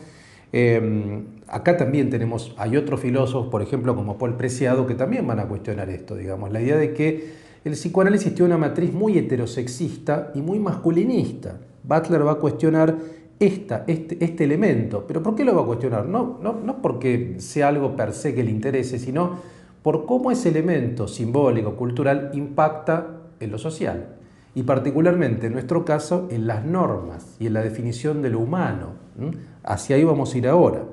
Em, 0.51 1.25
acá 1.47 1.77
también 1.77 2.09
tenemos, 2.09 2.55
hay 2.57 2.77
otros 2.77 2.99
filósofos, 2.99 3.49
por 3.49 3.61
ejemplo, 3.61 3.95
como 3.95 4.17
Paul 4.17 4.35
Preciado, 4.35 4.87
que 4.87 4.95
también 4.95 5.27
van 5.27 5.39
a 5.39 5.47
cuestionar 5.47 5.89
esto, 5.89 6.15
digamos, 6.15 6.51
la 6.51 6.61
idea 6.61 6.77
de 6.77 6.93
que 6.93 7.33
el 7.63 7.73
psicoanálisis 7.73 8.33
tiene 8.33 8.47
una 8.47 8.57
matriz 8.57 8.93
muy 8.93 9.17
heterosexista 9.17 10.31
y 10.33 10.41
muy 10.41 10.59
masculinista. 10.59 11.57
Butler 11.83 12.25
va 12.25 12.33
a 12.33 12.35
cuestionar 12.35 12.95
esta, 13.39 13.83
este, 13.87 14.23
este, 14.23 14.43
elemento. 14.43 15.05
¿Pero 15.07 15.21
por 15.23 15.35
qué 15.35 15.43
lo 15.43 15.55
va 15.55 15.61
a 15.61 15.65
cuestionar? 15.65 16.05
No, 16.05 16.39
no, 16.41 16.53
no 16.53 16.81
porque 16.81 17.35
sea 17.39 17.69
algo 17.69 17.95
per 17.95 18.13
se 18.13 18.33
que 18.33 18.43
le 18.43 18.51
interese, 18.51 18.99
sino 18.99 19.37
por 19.81 20.05
cómo 20.05 20.31
ese 20.31 20.49
elemento 20.49 21.07
simbólico, 21.07 21.75
cultural, 21.75 22.31
impacta 22.33 23.07
en 23.39 23.51
lo 23.51 23.57
social. 23.57 24.18
Y 24.55 24.63
particularmente 24.63 25.47
en 25.47 25.53
nuestro 25.53 25.85
caso, 25.85 26.27
en 26.31 26.47
las 26.47 26.65
normas 26.65 27.35
y 27.39 27.47
en 27.47 27.53
la 27.53 27.61
definición 27.61 28.21
de 28.21 28.29
lo 28.29 28.39
humano. 28.39 28.93
Hacia 29.63 29.95
ahí 29.95 30.03
vamos 30.03 30.33
a 30.33 30.37
ir 30.37 30.47
ahora. 30.47 30.83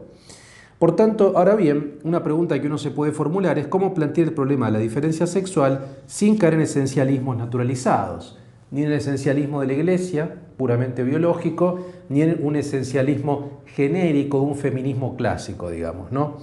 Por 0.79 0.95
tanto, 0.95 1.33
ahora 1.37 1.55
bien, 1.55 1.99
una 2.05 2.23
pregunta 2.23 2.61
que 2.61 2.67
uno 2.67 2.77
se 2.77 2.91
puede 2.91 3.13
formular 3.13 3.59
es 3.59 3.67
cómo 3.67 3.95
plantear 3.95 4.29
el 4.29 4.35
problema 4.35 4.67
de 4.67 4.73
la 4.73 4.79
diferencia 4.79 5.27
sexual 5.27 5.87
sin 6.07 6.37
caer 6.37 6.55
en 6.55 6.61
esencialismos 6.63 7.37
naturalizados 7.37 8.39
ni 8.71 8.83
en 8.83 8.89
el 8.89 8.95
esencialismo 8.95 9.61
de 9.61 9.69
la 9.69 9.73
Iglesia, 9.75 10.35
puramente 10.57 11.05
biológico, 11.05 11.81
ni 12.09 12.23
en 12.23 12.45
un 12.45 12.57
esencialismo 12.57 13.61
genérico, 13.67 14.41
un 14.41 14.57
feminismo 14.57 15.17
clásico, 15.17 15.71
digamos. 15.71 16.11
¿no? 16.11 16.39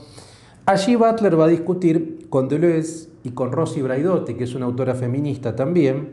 Allí 0.65 0.95
Butler 0.95 1.39
va 1.39 1.45
a 1.45 1.49
discutir 1.49 2.27
con 2.29 2.47
Deleuze 2.47 3.09
y 3.23 3.31
con 3.31 3.51
Rosy 3.51 3.81
Braidotti, 3.81 4.35
que 4.35 4.45
es 4.45 4.55
una 4.55 4.65
autora 4.65 4.95
feminista 4.95 5.55
también, 5.55 6.11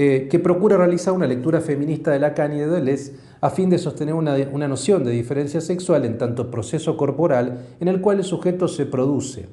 eh, 0.00 0.28
que 0.30 0.38
procura 0.38 0.76
realizar 0.76 1.12
una 1.12 1.26
lectura 1.26 1.60
feminista 1.60 2.12
de 2.12 2.20
Lacan 2.20 2.52
y 2.52 2.60
de 2.60 2.68
Deleuze 2.68 3.14
a 3.40 3.50
fin 3.50 3.68
de 3.68 3.78
sostener 3.78 4.14
una, 4.14 4.36
una 4.52 4.68
noción 4.68 5.02
de 5.02 5.10
diferencia 5.10 5.60
sexual 5.60 6.04
en 6.04 6.18
tanto 6.18 6.52
proceso 6.52 6.96
corporal 6.96 7.66
en 7.80 7.88
el 7.88 8.00
cual 8.00 8.18
el 8.18 8.24
sujeto 8.24 8.68
se 8.68 8.86
produce. 8.86 9.46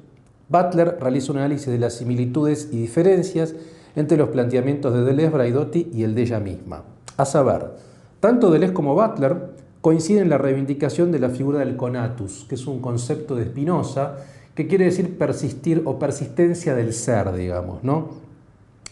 Butler 0.48 0.98
realiza 1.00 1.32
un 1.32 1.38
análisis 1.38 1.66
de 1.66 1.80
las 1.80 1.94
similitudes 1.94 2.68
y 2.70 2.80
diferencias 2.80 3.56
entre 3.96 4.16
los 4.16 4.28
planteamientos 4.28 4.94
de 4.94 5.02
Deleuze, 5.02 5.30
Braidotti 5.30 5.90
y 5.92 6.04
el 6.04 6.14
de 6.14 6.22
ella 6.22 6.38
misma. 6.38 6.84
A 7.16 7.24
saber, 7.24 7.72
tanto 8.20 8.52
Deleuze 8.52 8.72
como 8.72 8.94
Butler 8.94 9.36
coinciden 9.80 10.22
en 10.22 10.30
la 10.30 10.38
reivindicación 10.38 11.10
de 11.10 11.18
la 11.18 11.30
figura 11.30 11.58
del 11.58 11.74
conatus, 11.74 12.46
que 12.48 12.54
es 12.54 12.68
un 12.68 12.78
concepto 12.80 13.34
de 13.34 13.46
Spinoza 13.46 14.18
que 14.54 14.68
quiere 14.68 14.84
decir 14.84 15.18
persistir 15.18 15.82
o 15.86 15.98
persistencia 15.98 16.76
del 16.76 16.92
ser, 16.92 17.32
digamos, 17.32 17.82
¿no? 17.82 18.24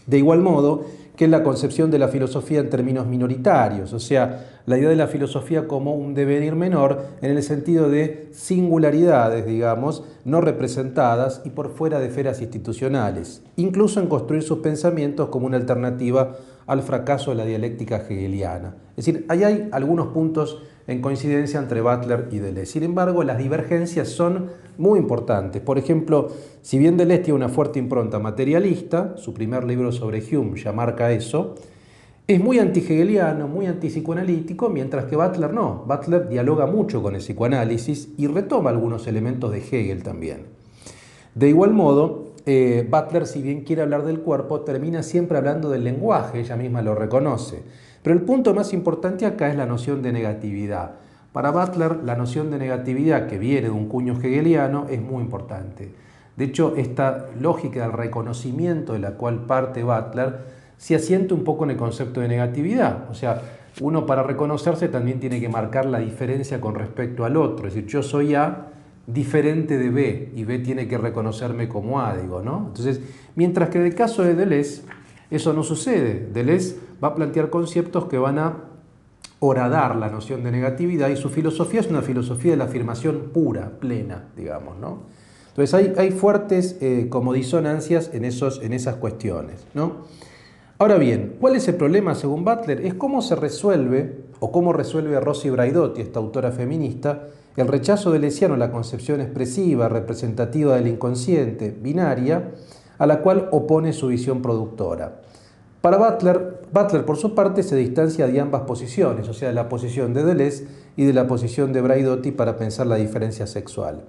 De 0.05 0.17
igual 0.17 0.41
modo, 0.41 0.85
que 1.15 1.25
es 1.25 1.31
la 1.31 1.43
concepción 1.43 1.91
de 1.91 1.99
la 1.99 2.07
filosofía 2.07 2.59
en 2.59 2.69
términos 2.69 3.07
minoritarios, 3.07 3.93
o 3.93 3.99
sea, 3.99 4.61
la 4.65 4.77
idea 4.77 4.89
de 4.89 4.95
la 4.95 5.07
filosofía 5.07 5.67
como 5.67 5.95
un 5.95 6.13
devenir 6.13 6.55
menor 6.55 7.05
en 7.21 7.31
el 7.31 7.43
sentido 7.43 7.89
de 7.89 8.29
singularidades, 8.31 9.45
digamos, 9.45 10.03
no 10.25 10.41
representadas 10.41 11.41
y 11.45 11.51
por 11.51 11.69
fuera 11.69 11.99
de 11.99 12.07
esferas 12.07 12.41
institucionales, 12.41 13.41
incluso 13.55 13.99
en 13.99 14.07
construir 14.07 14.43
sus 14.43 14.59
pensamientos 14.59 15.29
como 15.29 15.45
una 15.45 15.57
alternativa 15.57 16.35
al 16.67 16.81
fracaso 16.81 17.31
de 17.31 17.37
la 17.37 17.45
dialéctica 17.45 17.97
hegeliana. 17.97 18.75
Es 18.97 19.05
decir, 19.05 19.25
ahí 19.29 19.43
hay 19.43 19.69
algunos 19.71 20.07
puntos 20.07 20.61
en 20.87 21.01
coincidencia 21.01 21.59
entre 21.59 21.81
Butler 21.81 22.29
y 22.31 22.39
Deleuze. 22.39 22.71
Sin 22.71 22.83
embargo, 22.83 23.23
las 23.23 23.37
divergencias 23.37 24.09
son 24.09 24.49
muy 24.77 24.99
importantes. 24.99 25.61
Por 25.61 25.77
ejemplo, 25.77 26.29
si 26.61 26.77
bien 26.77 26.97
Deleuze 26.97 27.23
tiene 27.23 27.37
una 27.37 27.49
fuerte 27.49 27.79
impronta 27.79 28.19
materialista, 28.19 29.17
su 29.17 29.33
primer 29.33 29.63
libro 29.63 29.91
sobre 29.91 30.23
Hume 30.23 30.59
ya 30.59 30.71
marca 30.71 31.11
eso, 31.11 31.55
es 32.27 32.39
muy 32.39 32.57
anti-hegeliano, 32.57 33.47
muy 33.47 33.67
antipsicoanalítico, 33.67 34.69
mientras 34.69 35.05
que 35.05 35.15
Butler 35.15 35.53
no. 35.53 35.83
Butler 35.87 36.27
dialoga 36.27 36.65
mucho 36.65 37.03
con 37.03 37.13
el 37.13 37.21
psicoanálisis 37.21 38.09
y 38.17 38.25
retoma 38.25 38.71
algunos 38.71 39.05
elementos 39.05 39.51
de 39.51 39.59
Hegel 39.59 40.01
también. 40.01 40.47
De 41.35 41.49
igual 41.49 41.73
modo, 41.73 42.24
eh, 42.45 42.87
Butler, 42.89 43.25
si 43.25 43.41
bien 43.41 43.61
quiere 43.61 43.81
hablar 43.81 44.03
del 44.03 44.19
cuerpo, 44.19 44.61
termina 44.61 45.01
siempre 45.01 45.37
hablando 45.37 45.69
del 45.69 45.83
lenguaje, 45.83 46.39
ella 46.39 46.55
misma 46.55 46.81
lo 46.81 46.93
reconoce. 46.93 47.63
Pero 48.03 48.15
el 48.15 48.21
punto 48.21 48.53
más 48.53 48.71
importante 48.71 49.25
acá 49.25 49.49
es 49.49 49.55
la 49.55 49.65
noción 49.65 50.03
de 50.03 50.11
negatividad. 50.11 50.91
Para 51.33 51.51
Butler, 51.51 52.03
la 52.03 52.15
noción 52.15 52.51
de 52.51 52.59
negatividad 52.59 53.27
que 53.27 53.39
viene 53.39 53.67
de 53.67 53.71
un 53.71 53.89
cuño 53.89 54.13
hegeliano 54.13 54.85
es 54.89 55.01
muy 55.01 55.23
importante. 55.23 55.91
De 56.37 56.45
hecho, 56.45 56.75
esta 56.77 57.27
lógica 57.39 57.81
del 57.81 57.93
reconocimiento 57.93 58.93
de 58.93 58.99
la 58.99 59.11
cual 59.11 59.45
parte 59.45 59.83
Butler 59.83 60.45
se 60.77 60.95
asienta 60.95 61.33
un 61.33 61.43
poco 61.43 61.63
en 61.63 61.71
el 61.71 61.77
concepto 61.77 62.21
de 62.21 62.27
negatividad. 62.27 63.09
O 63.09 63.15
sea, 63.15 63.41
uno 63.81 64.05
para 64.05 64.23
reconocerse 64.23 64.87
también 64.87 65.19
tiene 65.19 65.39
que 65.39 65.49
marcar 65.49 65.85
la 65.85 65.99
diferencia 65.99 66.61
con 66.61 66.75
respecto 66.75 67.25
al 67.25 67.37
otro. 67.37 67.67
Es 67.67 67.73
decir, 67.73 67.89
yo 67.89 68.03
soy 68.03 68.35
A 68.35 68.67
diferente 69.07 69.77
de 69.77 69.89
B 69.89 70.31
y 70.35 70.43
B 70.43 70.59
tiene 70.59 70.87
que 70.87 70.97
reconocerme 70.97 71.67
como 71.69 72.01
A, 72.01 72.15
digo, 72.17 72.41
¿no? 72.41 72.65
Entonces, 72.67 73.01
mientras 73.35 73.69
que 73.69 73.77
en 73.77 73.85
el 73.85 73.95
caso 73.95 74.23
de 74.23 74.35
Deleuze, 74.35 74.83
eso 75.29 75.53
no 75.53 75.63
sucede. 75.63 76.27
Deleuze 76.33 76.77
va 77.03 77.09
a 77.09 77.15
plantear 77.15 77.49
conceptos 77.49 78.05
que 78.05 78.17
van 78.17 78.39
a 78.39 78.57
horadar 79.39 79.95
la 79.95 80.09
noción 80.09 80.43
de 80.43 80.51
negatividad 80.51 81.09
y 81.09 81.17
su 81.17 81.29
filosofía 81.29 81.81
es 81.81 81.87
una 81.87 82.01
filosofía 82.01 82.51
de 82.51 82.57
la 82.57 82.65
afirmación 82.65 83.29
pura, 83.33 83.71
plena, 83.79 84.29
digamos. 84.35 84.77
¿no? 84.77 85.03
Entonces 85.49 85.73
hay, 85.73 85.93
hay 85.97 86.11
fuertes 86.11 86.77
eh, 86.81 87.07
como 87.09 87.33
disonancias 87.33 88.11
en, 88.13 88.25
esos, 88.25 88.61
en 88.63 88.73
esas 88.73 88.95
cuestiones. 88.95 89.65
¿no? 89.73 90.05
Ahora 90.77 90.97
bien, 90.97 91.35
¿cuál 91.39 91.55
es 91.55 91.67
el 91.67 91.75
problema 91.75 92.15
según 92.15 92.43
Butler? 92.43 92.85
Es 92.85 92.93
cómo 92.95 93.21
se 93.21 93.35
resuelve, 93.35 94.25
o 94.39 94.51
cómo 94.51 94.73
resuelve 94.73 95.19
Rosy 95.19 95.49
Braidotti, 95.49 96.01
esta 96.01 96.19
autora 96.19 96.51
feminista, 96.51 97.27
el 97.55 97.67
rechazo 97.67 98.11
de 98.11 98.19
Lesiano 98.19 98.55
a 98.55 98.57
la 98.57 98.71
concepción 98.71 99.21
expresiva, 99.21 99.87
representativa 99.87 100.75
del 100.75 100.87
inconsciente, 100.87 101.75
binaria, 101.77 102.51
a 102.97 103.05
la 103.05 103.21
cual 103.21 103.49
opone 103.51 103.93
su 103.93 104.07
visión 104.07 104.41
productora. 104.41 105.21
Para 105.81 105.97
Butler, 105.97 106.61
Butler 106.73 107.05
por 107.05 107.17
su 107.17 107.35
parte 107.35 107.61
se 107.61 107.75
distancia 107.75 108.27
de 108.27 108.39
ambas 108.39 108.63
posiciones, 108.63 109.29
o 109.29 109.33
sea, 109.33 109.49
de 109.49 109.55
la 109.55 109.69
posición 109.69 110.13
de 110.13 110.23
Deleuze 110.23 110.67
y 110.97 111.05
de 111.05 111.13
la 111.13 111.27
posición 111.27 111.73
de 111.73 111.81
Braidotti 111.81 112.31
para 112.31 112.57
pensar 112.57 112.87
la 112.87 112.95
diferencia 112.95 113.45
sexual. 113.45 114.03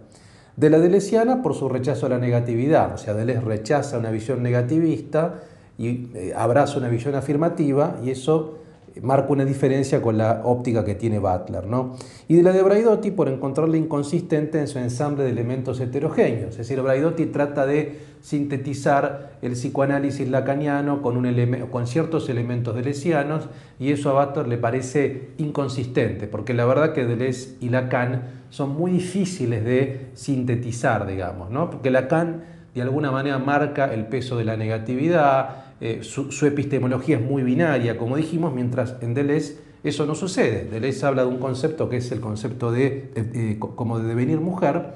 De 0.57 0.71
la 0.71 0.79
delesiana 0.79 1.43
por 1.43 1.55
su 1.55 1.69
rechazo 1.69 2.07
a 2.07 2.09
la 2.09 2.19
negatividad, 2.19 2.95
o 2.95 2.99
sea, 2.99 3.13
Deleuze 3.13 3.43
rechaza 3.43 3.99
una 3.99 4.11
visión 4.11 4.43
negativista 4.43 5.43
y 5.77 6.09
eh, 6.15 6.33
abraza 6.35 6.79
una 6.79 6.89
visión 6.89 7.15
afirmativa 7.15 7.99
y 8.03 8.11
eso 8.11 8.59
marca 9.03 9.33
una 9.33 9.45
diferencia 9.45 10.01
con 10.01 10.19
la 10.19 10.43
óptica 10.45 10.85
que 10.85 10.95
tiene 10.95 11.19
Butler. 11.19 11.67
¿no? 11.67 11.97
Y 12.29 12.37
de 12.37 12.43
la 12.43 12.53
de 12.53 12.63
Braidotti 12.63 13.11
por 13.11 13.29
encontrarla 13.29 13.77
inconsistente 13.77 14.59
en 14.59 14.69
su 14.69 14.79
ensamble 14.79 15.25
de 15.25 15.31
elementos 15.31 15.81
heterogéneos. 15.81 16.51
Es 16.51 16.59
decir, 16.59 16.81
Braidotti 16.81 17.27
trata 17.27 17.67
de 17.67 17.99
sintetizar 18.21 19.39
el 19.43 19.53
psicoanálisis 19.53 20.29
lacaniano 20.29 21.03
con, 21.03 21.17
un 21.17 21.69
con 21.71 21.87
ciertos 21.87 22.29
elementos 22.29 22.75
deleuzianos 22.75 23.49
y 23.79 23.93
eso 23.93 24.11
a 24.19 24.27
Butler 24.27 24.49
le 24.49 24.59
parece 24.59 25.29
inconsistente, 25.39 26.27
porque 26.27 26.55
la 26.55 26.65
verdad 26.65 26.93
que 26.93 27.05
Deleuze 27.05 27.57
y 27.61 27.69
Lacan 27.69 28.23
son 28.51 28.71
muy 28.71 28.91
difíciles 28.91 29.65
de 29.65 30.09
sintetizar, 30.15 31.07
digamos, 31.07 31.51
¿no? 31.51 31.71
porque 31.71 31.91
Lacan 31.91 32.43
de 32.75 32.83
alguna 32.83 33.11
manera 33.11 33.39
marca 33.39 33.93
el 33.95 34.07
peso 34.07 34.37
de 34.37 34.45
la 34.45 34.57
negatividad, 34.57 35.66
eh, 35.81 36.01
su, 36.03 36.47
epistemología 36.47 37.19
es 37.19 37.23
muy 37.23 37.43
binaria, 37.43 37.99
como 37.99 38.17
dijimos, 38.17 38.55
mientras 38.55 38.97
en 39.03 39.15
Deleuze 39.15 39.59
eso 39.85 40.07
no 40.07 40.15
sucede. 40.15 40.65
Deleuze 40.65 41.07
habla 41.07 41.23
de 41.23 41.29
un 41.29 41.39
concepto 41.39 41.89
que 41.89 41.99
es 41.99 42.11
el 42.11 42.21
concepto 42.21 42.73
de, 42.73 43.57
como 43.59 43.99
de 43.99 44.09
devenir 44.09 44.41
mujer, 44.41 44.95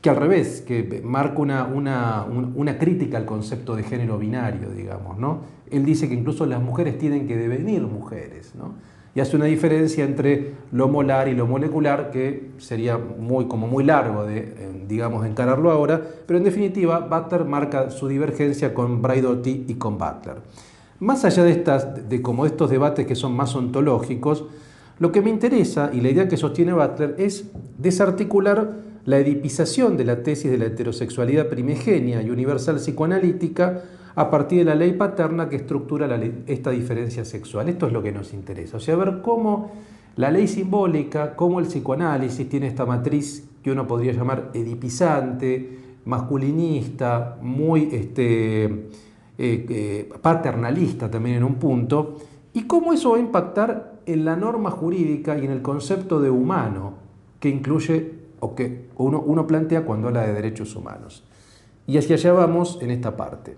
que 0.00 0.10
al 0.10 0.16
revés, 0.16 0.62
que 0.62 1.02
marca 1.04 1.38
una, 1.38 1.64
una, 1.64 2.24
una, 2.24 2.78
crítica 2.78 3.18
al 3.18 3.26
concepto 3.26 3.76
de 3.76 3.82
género 3.82 4.18
binario, 4.18 4.70
digamos. 4.70 5.18
¿no? 5.18 5.40
Él 5.70 5.84
dice 5.84 6.08
que 6.08 6.14
incluso 6.14 6.46
las 6.46 6.62
mujeres 6.62 6.98
tienen 6.98 7.26
que 7.26 7.36
devenir 7.36 7.82
mujeres. 7.82 8.54
¿no? 8.54 8.74
Y 9.14 9.20
hace 9.20 9.36
una 9.36 9.44
diferencia 9.44 10.04
entre 10.04 10.54
lo 10.72 10.88
molar 10.88 11.28
y 11.28 11.34
lo 11.34 11.46
molecular 11.46 12.10
que 12.10 12.50
sería 12.58 12.96
muy, 12.96 13.46
como 13.46 13.66
muy 13.66 13.84
largo 13.84 14.24
de, 14.24 14.38
eh, 14.38 14.84
digamos, 14.88 15.26
encararlo 15.26 15.70
ahora, 15.70 16.00
pero 16.26 16.38
en 16.38 16.44
definitiva 16.44 17.00
Butler 17.00 17.44
marca 17.44 17.90
su 17.90 18.08
divergencia 18.08 18.72
con 18.72 19.02
Braidotti 19.02 19.66
y 19.68 19.74
con 19.74 19.98
Butler. 19.98 20.36
Más 21.00 21.24
allá 21.24 21.44
de, 21.44 21.50
estas, 21.50 22.08
de 22.08 22.22
como 22.22 22.46
estos 22.46 22.70
debates 22.70 23.06
que 23.06 23.14
son 23.14 23.34
más 23.34 23.54
ontológicos, 23.54 24.44
lo 24.98 25.12
que 25.12 25.20
me 25.20 25.30
interesa 25.30 25.90
y 25.92 26.00
la 26.00 26.10
idea 26.10 26.28
que 26.28 26.36
sostiene 26.36 26.72
Butler 26.72 27.16
es 27.18 27.50
desarticular 27.76 28.72
la 29.04 29.18
edipización 29.18 29.96
de 29.96 30.04
la 30.04 30.22
tesis 30.22 30.50
de 30.50 30.58
la 30.58 30.66
heterosexualidad 30.66 31.48
primigenia 31.48 32.22
y 32.22 32.30
universal 32.30 32.76
psicoanalítica 32.76 33.82
a 34.14 34.30
partir 34.30 34.58
de 34.58 34.64
la 34.66 34.74
ley 34.74 34.92
paterna 34.92 35.48
que 35.48 35.56
estructura 35.56 36.08
esta 36.46 36.70
diferencia 36.70 37.24
sexual. 37.24 37.68
Esto 37.68 37.86
es 37.86 37.92
lo 37.92 38.02
que 38.02 38.12
nos 38.12 38.32
interesa. 38.32 38.76
O 38.76 38.80
sea, 38.80 38.96
ver 38.96 39.22
cómo 39.22 39.72
la 40.16 40.30
ley 40.30 40.46
simbólica, 40.46 41.34
cómo 41.34 41.60
el 41.60 41.66
psicoanálisis 41.66 42.48
tiene 42.48 42.66
esta 42.66 42.84
matriz 42.84 43.48
que 43.62 43.70
uno 43.70 43.86
podría 43.86 44.12
llamar 44.12 44.50
edipizante, 44.52 45.78
masculinista, 46.04 47.38
muy 47.40 47.88
este, 47.92 48.64
eh, 48.64 48.86
eh, 49.38 50.12
paternalista 50.20 51.10
también 51.10 51.36
en 51.36 51.44
un 51.44 51.54
punto, 51.54 52.18
y 52.52 52.64
cómo 52.64 52.92
eso 52.92 53.12
va 53.12 53.16
a 53.16 53.20
impactar 53.20 54.00
en 54.04 54.24
la 54.24 54.36
norma 54.36 54.70
jurídica 54.70 55.38
y 55.38 55.44
en 55.44 55.52
el 55.52 55.62
concepto 55.62 56.20
de 56.20 56.28
humano 56.28 56.94
que 57.40 57.48
incluye 57.48 58.12
o 58.40 58.54
que 58.54 58.88
uno, 58.96 59.20
uno 59.20 59.46
plantea 59.46 59.84
cuando 59.84 60.08
habla 60.08 60.26
de 60.26 60.34
derechos 60.34 60.74
humanos. 60.76 61.24
Y 61.86 61.96
hacia 61.96 62.16
allá 62.16 62.32
vamos 62.32 62.78
en 62.82 62.90
esta 62.90 63.16
parte. 63.16 63.56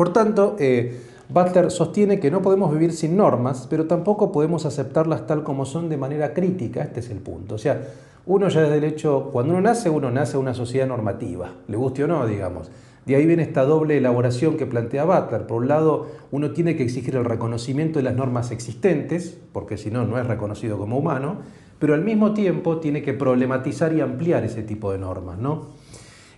Por 0.00 0.14
tanto, 0.14 0.56
eh, 0.58 0.98
Butler 1.28 1.70
sostiene 1.70 2.20
que 2.20 2.30
no 2.30 2.40
podemos 2.40 2.72
vivir 2.72 2.94
sin 2.94 3.18
normas, 3.18 3.66
pero 3.68 3.84
tampoco 3.84 4.32
podemos 4.32 4.64
aceptarlas 4.64 5.26
tal 5.26 5.42
como 5.42 5.66
son 5.66 5.90
de 5.90 5.98
manera 5.98 6.32
crítica. 6.32 6.82
Este 6.82 7.00
es 7.00 7.10
el 7.10 7.18
punto. 7.18 7.56
O 7.56 7.58
sea, 7.58 7.86
uno 8.24 8.48
ya 8.48 8.62
desde 8.62 8.78
el 8.78 8.84
hecho, 8.84 9.28
cuando 9.30 9.52
uno 9.52 9.60
nace, 9.60 9.90
uno 9.90 10.10
nace 10.10 10.38
a 10.38 10.40
una 10.40 10.54
sociedad 10.54 10.86
normativa, 10.86 11.52
le 11.68 11.76
guste 11.76 12.04
o 12.04 12.06
no, 12.06 12.26
digamos. 12.26 12.70
De 13.04 13.14
ahí 13.14 13.26
viene 13.26 13.42
esta 13.42 13.64
doble 13.64 13.98
elaboración 13.98 14.56
que 14.56 14.64
plantea 14.64 15.04
Butler. 15.04 15.46
Por 15.46 15.60
un 15.60 15.68
lado, 15.68 16.06
uno 16.30 16.52
tiene 16.52 16.76
que 16.76 16.82
exigir 16.82 17.14
el 17.16 17.26
reconocimiento 17.26 17.98
de 17.98 18.04
las 18.04 18.16
normas 18.16 18.52
existentes, 18.52 19.36
porque 19.52 19.76
si 19.76 19.90
no, 19.90 20.06
no 20.06 20.18
es 20.18 20.26
reconocido 20.26 20.78
como 20.78 20.96
humano, 20.96 21.40
pero 21.78 21.92
al 21.92 22.02
mismo 22.02 22.32
tiempo 22.32 22.78
tiene 22.78 23.02
que 23.02 23.12
problematizar 23.12 23.92
y 23.92 24.00
ampliar 24.00 24.44
ese 24.44 24.62
tipo 24.62 24.92
de 24.92 24.98
normas, 24.98 25.38
¿no? 25.38 25.78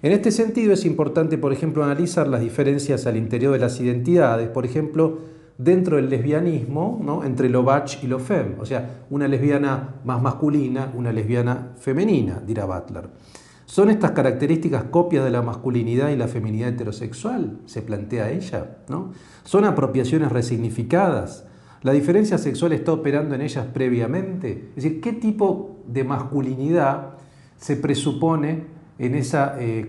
En 0.02 0.10
este 0.10 0.32
sentido 0.32 0.72
es 0.72 0.84
importante, 0.84 1.38
por 1.38 1.52
ejemplo, 1.52 1.84
analizar 1.84 2.26
las 2.26 2.40
diferencias 2.40 3.06
al 3.06 3.16
interior 3.16 3.52
de 3.52 3.60
las 3.60 3.80
identidades, 3.80 4.48
por 4.48 4.66
ejemplo, 4.66 5.18
dentro 5.58 5.96
del 5.96 6.10
lesbianismo, 6.10 7.22
entre 7.24 7.48
lo 7.48 7.62
bach 7.62 8.02
y 8.02 8.08
lo 8.08 8.18
fem, 8.18 8.58
o 8.58 8.66
sea, 8.66 9.04
una 9.10 9.28
lesbiana 9.28 9.94
más 10.04 10.20
masculina, 10.20 10.92
una 10.96 11.12
lesbiana 11.12 11.74
femenina, 11.78 12.42
dirá 12.44 12.64
Butler. 12.64 13.10
¿Son 13.64 13.90
estas 13.90 14.10
características 14.10 14.84
copias 14.84 15.24
de 15.24 15.30
la 15.30 15.40
masculinidad 15.40 16.10
y 16.10 16.16
la 16.16 16.26
feminidad 16.26 16.70
heterosexual? 16.70 17.60
Se 17.66 17.80
plantea 17.80 18.30
ella. 18.30 18.78
¿no? 18.88 19.12
¿Son 19.44 19.64
apropiaciones 19.64 20.32
resignificadas? 20.32 21.46
¿La 21.82 21.92
diferencia 21.92 22.38
sexual 22.38 22.72
está 22.72 22.92
operando 22.92 23.34
en 23.34 23.40
ellas 23.40 23.66
previamente? 23.72 24.70
Es 24.76 24.82
decir, 24.82 25.00
¿qué 25.00 25.12
tipo 25.12 25.78
de 25.86 26.04
masculinidad 26.04 27.14
se 27.56 27.76
presupone 27.76 28.81
en, 29.02 29.16
esa, 29.16 29.56
eh, 29.58 29.84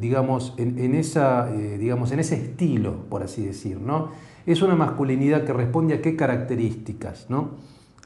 digamos, 0.00 0.54
en, 0.56 0.94
esa, 0.96 1.48
eh, 1.54 1.78
digamos, 1.78 2.10
en 2.10 2.18
ese 2.18 2.34
estilo, 2.34 3.04
por 3.08 3.22
así 3.22 3.46
decir. 3.46 3.80
¿no? 3.80 4.08
Es 4.44 4.60
una 4.60 4.74
masculinidad 4.74 5.44
que 5.44 5.52
responde 5.52 5.94
a 5.94 6.02
qué 6.02 6.16
características. 6.16 7.26
¿no? 7.28 7.50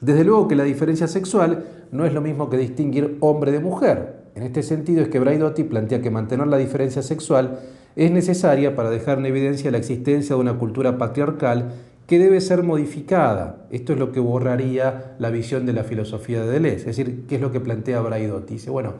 Desde 0.01 0.23
luego 0.23 0.47
que 0.47 0.55
la 0.55 0.63
diferencia 0.63 1.07
sexual 1.07 1.65
no 1.91 2.05
es 2.05 2.13
lo 2.13 2.21
mismo 2.21 2.47
que 2.51 2.57
distinguir 2.57 3.17
hombre 3.21 3.51
de 3.51 3.59
mujer. 3.59 4.25
En 4.35 4.43
este 4.43 4.61
sentido 4.61 5.01
es 5.01 5.07
que 5.07 5.17
Braidotti 5.17 5.63
plantea 5.63 6.03
que 6.03 6.11
mantener 6.11 6.45
la 6.45 6.57
diferencia 6.57 7.01
sexual 7.01 7.61
es 7.95 8.11
necesaria 8.11 8.75
para 8.75 8.91
dejar 8.91 9.17
en 9.17 9.25
evidencia 9.25 9.71
la 9.71 9.79
existencia 9.79 10.35
de 10.35 10.41
una 10.41 10.59
cultura 10.59 10.99
patriarcal 10.99 11.71
que 12.05 12.19
debe 12.19 12.39
ser 12.39 12.61
modificada. 12.61 13.65
Esto 13.71 13.93
es 13.93 13.99
lo 13.99 14.11
que 14.11 14.19
borraría 14.19 15.15
la 15.17 15.31
visión 15.31 15.65
de 15.65 15.73
la 15.73 15.83
filosofía 15.83 16.41
de 16.41 16.51
Deleuze. 16.51 16.91
Es 16.91 16.97
decir, 16.97 17.25
¿qué 17.27 17.35
es 17.35 17.41
lo 17.41 17.51
que 17.51 17.61
plantea 17.61 17.99
Braidotti? 18.01 18.55
Dice, 18.55 18.69
bueno, 18.69 18.93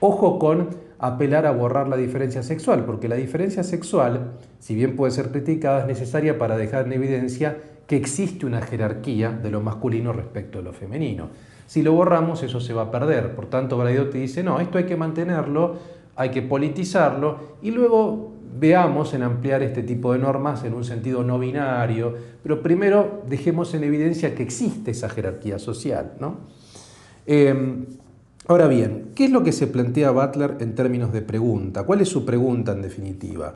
Ojo 0.00 0.38
con 0.38 0.70
apelar 0.98 1.46
a 1.46 1.52
borrar 1.52 1.88
la 1.88 1.96
diferencia 1.96 2.42
sexual, 2.42 2.84
porque 2.84 3.08
la 3.08 3.16
diferencia 3.16 3.62
sexual, 3.62 4.32
si 4.58 4.74
bien 4.74 4.96
puede 4.96 5.12
ser 5.12 5.30
criticada, 5.30 5.80
es 5.80 5.86
necesaria 5.86 6.38
para 6.38 6.56
dejar 6.56 6.86
en 6.86 6.92
evidencia 6.94 7.58
que 7.86 7.96
existe 7.96 8.46
una 8.46 8.62
jerarquía 8.62 9.30
de 9.30 9.50
lo 9.50 9.60
masculino 9.60 10.12
respecto 10.12 10.58
de 10.58 10.64
lo 10.64 10.72
femenino. 10.72 11.28
Si 11.66 11.82
lo 11.82 11.92
borramos, 11.92 12.42
eso 12.42 12.60
se 12.60 12.72
va 12.72 12.82
a 12.82 12.90
perder. 12.90 13.34
Por 13.34 13.46
tanto, 13.46 13.82
te 13.82 14.18
dice, 14.18 14.42
no, 14.42 14.60
esto 14.60 14.78
hay 14.78 14.84
que 14.84 14.96
mantenerlo, 14.96 15.76
hay 16.16 16.30
que 16.30 16.42
politizarlo 16.42 17.56
y 17.62 17.70
luego 17.70 18.32
veamos 18.56 19.14
en 19.14 19.22
ampliar 19.22 19.62
este 19.62 19.82
tipo 19.82 20.12
de 20.12 20.20
normas 20.20 20.64
en 20.64 20.74
un 20.74 20.84
sentido 20.84 21.24
no 21.24 21.38
binario, 21.38 22.14
pero 22.42 22.62
primero 22.62 23.22
dejemos 23.28 23.74
en 23.74 23.84
evidencia 23.84 24.34
que 24.34 24.42
existe 24.42 24.92
esa 24.92 25.08
jerarquía 25.08 25.58
social. 25.58 26.12
¿no? 26.20 26.36
Em, 27.26 27.86
Ahora 28.46 28.68
bien, 28.68 29.12
¿qué 29.14 29.24
es 29.24 29.30
lo 29.30 29.42
que 29.42 29.52
se 29.52 29.66
plantea 29.66 30.10
Butler 30.10 30.56
en 30.60 30.74
términos 30.74 31.14
de 31.14 31.22
pregunta? 31.22 31.84
¿Cuál 31.84 32.02
es 32.02 32.10
su 32.10 32.26
pregunta 32.26 32.72
en 32.72 32.82
definitiva? 32.82 33.54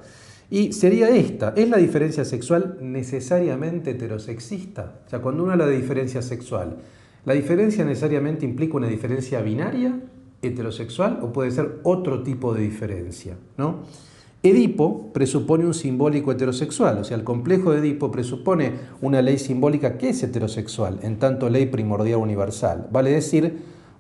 Y 0.51 0.73
sería 0.73 1.11
esta, 1.11 1.53
¿es 1.55 1.69
la 1.69 1.77
diferencia 1.77 2.25
sexual 2.25 2.79
necesariamente 2.81 3.91
heterosexista? 3.91 4.95
O 5.07 5.11
sea, 5.11 5.19
cuando 5.19 5.43
uno 5.43 5.53
habla 5.53 5.67
de 5.67 5.77
diferencia 5.77 6.23
sexual, 6.23 6.79
¿la 7.27 7.35
diferencia 7.35 7.85
necesariamente 7.85 8.47
implica 8.47 8.79
una 8.79 8.89
diferencia 8.89 9.43
binaria, 9.43 10.01
heterosexual, 10.41 11.19
o 11.21 11.35
puede 11.35 11.51
ser 11.51 11.81
otro 11.83 12.23
tipo 12.23 12.55
de 12.55 12.63
diferencia? 12.63 13.37
¿no? 13.59 13.81
Edipo 14.43 15.13
presupone 15.13 15.67
un 15.67 15.75
simbólico 15.75 16.33
heterosexual, 16.33 16.97
o 16.97 17.05
sea, 17.05 17.19
el 17.19 17.25
complejo 17.25 17.73
de 17.73 17.81
Edipo 17.81 18.11
presupone 18.11 18.73
una 19.03 19.21
ley 19.21 19.37
simbólica 19.37 19.99
que 19.99 20.09
es 20.09 20.23
heterosexual, 20.23 21.01
en 21.03 21.19
tanto 21.19 21.51
ley 21.51 21.67
primordial 21.67 22.21
universal. 22.21 22.89
Vale 22.91 23.11
decir, 23.11 23.59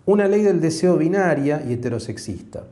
una 0.09 0.27
ley 0.27 0.41
del 0.41 0.59
deseo 0.59 0.97
binaria 0.97 1.63
y 1.69 1.75
heterosexista. 1.75 2.65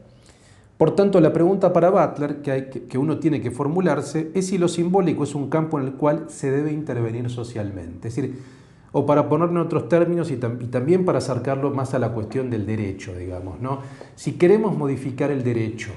Por 0.78 0.96
tanto, 0.96 1.20
la 1.20 1.34
pregunta 1.34 1.70
para 1.70 1.90
Butler 1.90 2.40
que, 2.40 2.96
uno 2.96 3.18
tiene 3.18 3.42
que 3.42 3.50
formularse 3.50 4.30
es 4.32 4.46
si 4.46 4.56
lo 4.56 4.68
simbólico 4.68 5.24
es 5.24 5.34
un 5.34 5.50
campo 5.50 5.78
en 5.78 5.84
el 5.84 5.92
cual 5.92 6.24
se 6.28 6.50
debe 6.50 6.72
intervenir 6.72 7.28
socialmente. 7.28 8.08
Es 8.08 8.16
decir, 8.16 8.40
o 8.92 9.04
para 9.04 9.28
ponerlo 9.28 9.60
en 9.60 9.66
otros 9.66 9.90
términos 9.90 10.30
y, 10.30 10.36
también 10.36 11.04
para 11.04 11.18
acercarlo 11.18 11.70
más 11.72 11.92
a 11.92 11.98
la 11.98 12.12
cuestión 12.12 12.48
del 12.48 12.64
derecho, 12.64 13.14
digamos. 13.14 13.60
¿no? 13.60 13.80
Si 14.14 14.32
queremos 14.38 14.74
modificar 14.74 15.30
el 15.30 15.44
derecho, 15.44 15.90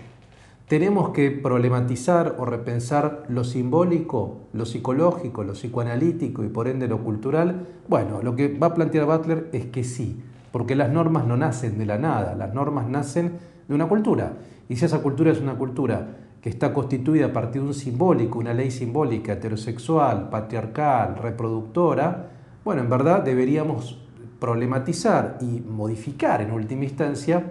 tenemos 0.68 1.12
que 1.12 1.32
problematizar 1.32 2.36
o 2.38 2.44
repensar 2.44 3.24
lo 3.30 3.46
simbólico, 3.46 4.40
lo 4.52 4.66
psicológico, 4.66 5.46
lo 5.46 5.54
psicoanalítico 5.54 6.44
y 6.44 6.50
por 6.50 6.68
ende 6.68 6.90
lo 6.90 7.02
cultural. 7.02 7.66
Bueno, 7.88 8.22
lo 8.22 8.36
que 8.36 8.50
va 8.50 8.68
a 8.68 8.74
plantear 8.74 9.06
Butler 9.06 9.48
es 9.54 9.68
que 9.68 9.86
sí, 9.86 10.22
porque 10.52 10.76
las 10.76 10.90
normas 10.90 11.26
no 11.26 11.38
nacen 11.38 11.78
de 11.78 11.86
la 11.86 11.98
nada, 11.98 12.36
las 12.36 12.54
normas 12.54 12.88
nacen 12.88 13.34
de 13.68 13.76
una 13.76 13.88
cultura. 13.88 14.34
Y 14.68 14.76
si 14.76 14.86
esa 14.86 15.02
cultura 15.02 15.32
es 15.32 15.42
una 15.42 15.56
cultura 15.56 16.08
que 16.42 16.50
está 16.50 16.74
constituida 16.74 17.28
a 17.28 17.34
partir 17.34 17.62
de 17.62 17.68
un 17.68 17.74
simbólico, 17.74 18.40
una 18.40 18.54
ley 18.54 18.72
simbólica 18.72 19.34
heterosexual, 19.34 20.30
patriarcal, 20.30 21.18
reproductora, 21.18 22.30
bueno, 22.64 22.82
en 22.82 22.90
verdad 22.90 23.24
deberíamos 23.24 24.00
problematizar 24.40 25.38
y 25.42 25.60
modificar 25.60 26.42
en 26.42 26.52
última 26.52 26.86
instancia 26.86 27.44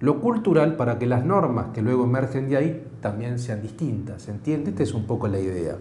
lo 0.00 0.20
cultural 0.20 0.76
para 0.76 0.98
que 0.98 1.06
las 1.06 1.24
normas 1.24 1.68
que 1.74 1.82
luego 1.82 2.04
emergen 2.04 2.48
de 2.48 2.56
ahí 2.56 2.84
también 3.00 3.38
sean 3.38 3.62
distintas. 3.62 4.22
¿Se 4.22 4.30
entiende? 4.30 4.70
Esta 4.70 4.82
es 4.82 4.94
un 4.94 5.06
poco 5.06 5.26
la 5.26 5.40
idea. 5.40 5.76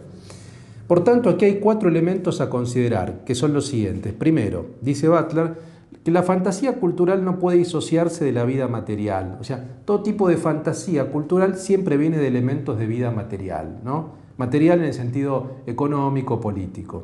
Por 0.87 1.03
tanto, 1.03 1.29
aquí 1.29 1.45
hay 1.45 1.59
cuatro 1.59 1.89
elementos 1.89 2.39
a 2.39 2.49
considerar, 2.49 3.25
que 3.25 3.35
son 3.35 3.53
los 3.53 3.67
siguientes. 3.67 4.13
Primero, 4.13 4.67
dice 4.81 5.09
Butler, 5.09 5.55
que 6.03 6.11
la 6.11 6.23
fantasía 6.23 6.79
cultural 6.79 7.25
no 7.25 7.37
puede 7.37 7.57
disociarse 7.57 8.23
de 8.23 8.31
la 8.31 8.45
vida 8.45 8.67
material. 8.67 9.37
O 9.41 9.43
sea, 9.43 9.81
todo 9.85 10.03
tipo 10.03 10.29
de 10.29 10.37
fantasía 10.37 11.11
cultural 11.11 11.57
siempre 11.57 11.97
viene 11.97 12.17
de 12.17 12.27
elementos 12.27 12.79
de 12.79 12.87
vida 12.87 13.11
material, 13.11 13.79
¿no? 13.83 14.11
Material 14.37 14.79
en 14.79 14.85
el 14.85 14.93
sentido 14.93 15.57
económico, 15.65 16.39
político. 16.39 17.03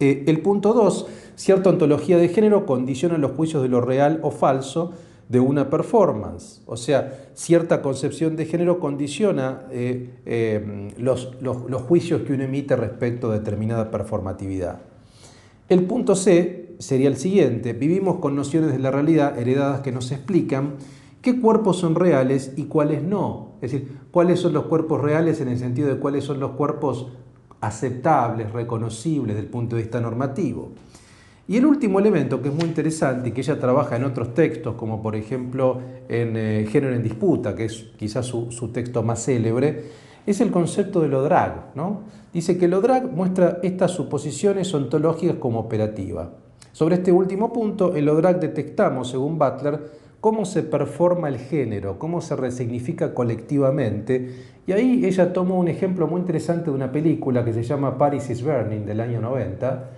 Eh, 0.00 0.24
el 0.26 0.40
punto 0.40 0.72
2, 0.72 1.06
cierta 1.36 1.70
ontología 1.70 2.16
de 2.16 2.28
género 2.28 2.64
condiciona 2.64 3.18
los 3.18 3.32
juicios 3.32 3.62
de 3.62 3.68
lo 3.68 3.80
real 3.80 4.18
o 4.22 4.30
falso 4.30 4.92
de 5.28 5.38
una 5.38 5.70
performance. 5.70 6.62
O 6.66 6.76
sea, 6.76 7.30
cierta 7.34 7.82
concepción 7.82 8.34
de 8.34 8.46
género 8.46 8.80
condiciona 8.80 9.66
eh, 9.70 10.18
eh, 10.26 10.92
los, 10.98 11.36
los 11.40 11.82
juicios 11.82 12.22
que 12.22 12.32
uno 12.32 12.42
emite 12.42 12.74
respecto 12.74 13.30
a 13.30 13.34
determinada 13.34 13.90
performatividad. 13.90 14.80
El 15.68 15.84
punto 15.84 16.16
C 16.16 16.69
sería 16.80 17.08
el 17.08 17.16
siguiente. 17.16 17.74
Vivimos 17.74 18.16
con 18.16 18.34
nociones 18.34 18.72
de 18.72 18.78
la 18.78 18.90
realidad 18.90 19.38
heredadas 19.38 19.82
que 19.82 19.92
nos 19.92 20.10
explican 20.10 20.76
qué 21.20 21.38
cuerpos 21.38 21.76
son 21.76 21.94
reales 21.94 22.54
y 22.56 22.64
cuáles 22.64 23.02
no. 23.02 23.52
Es 23.60 23.72
decir, 23.72 23.98
cuáles 24.10 24.40
son 24.40 24.54
los 24.54 24.64
cuerpos 24.64 25.00
reales 25.00 25.40
en 25.42 25.48
el 25.48 25.58
sentido 25.58 25.88
de 25.88 26.00
cuáles 26.00 26.24
son 26.24 26.40
los 26.40 26.52
cuerpos 26.52 27.08
aceptables, 27.60 28.50
reconocibles 28.52 29.36
desde 29.36 29.46
el 29.46 29.52
punto 29.52 29.76
de 29.76 29.82
vista 29.82 30.00
normativo. 30.00 30.70
Y 31.46 31.58
el 31.58 31.66
último 31.66 31.98
elemento 31.98 32.40
que 32.40 32.48
es 32.48 32.54
muy 32.54 32.64
interesante 32.64 33.28
y 33.28 33.32
que 33.32 33.42
ella 33.42 33.58
trabaja 33.58 33.96
en 33.96 34.04
otros 34.04 34.32
textos, 34.32 34.76
como 34.76 35.02
por 35.02 35.16
ejemplo 35.16 35.80
en 36.08 36.36
eh, 36.36 36.66
Género 36.70 36.94
en 36.94 37.02
Disputa, 37.02 37.54
que 37.54 37.66
es 37.66 37.88
quizás 37.98 38.24
su, 38.24 38.70
texto 38.72 39.02
más 39.02 39.22
célebre, 39.22 39.84
es 40.24 40.40
el 40.40 40.50
concepto 40.50 41.00
de 41.00 41.08
lo 41.08 41.22
drag. 41.22 41.74
Dice 42.32 42.56
que 42.56 42.68
lo 42.68 42.80
drag 42.80 43.12
muestra 43.12 43.58
estas 43.62 43.90
suposiciones 43.90 44.72
ontológicas 44.72 45.36
como 45.36 45.58
operativa. 45.58 46.30
Sobre 46.80 46.94
este 46.94 47.12
último 47.12 47.52
punto, 47.52 47.94
en 47.94 48.06
lo 48.06 48.14
drag 48.14 48.40
detectamos, 48.40 49.10
según 49.10 49.38
Butler, 49.38 49.80
cómo 50.18 50.46
se 50.46 50.62
performa 50.62 51.28
el 51.28 51.36
género, 51.36 51.98
cómo 51.98 52.22
se 52.22 52.34
resignifica 52.36 53.12
colectivamente. 53.12 54.46
Y 54.66 54.72
ahí 54.72 55.04
ella 55.04 55.34
toma 55.34 55.56
un 55.56 55.68
ejemplo 55.68 56.06
muy 56.06 56.22
interesante 56.22 56.70
de 56.70 56.70
una 56.70 56.90
película 56.90 57.44
que 57.44 57.52
se 57.52 57.64
llama 57.64 57.98
Paris 57.98 58.30
is 58.30 58.42
Burning 58.42 58.86
del 58.86 59.02
año 59.02 59.20
90, 59.20 59.90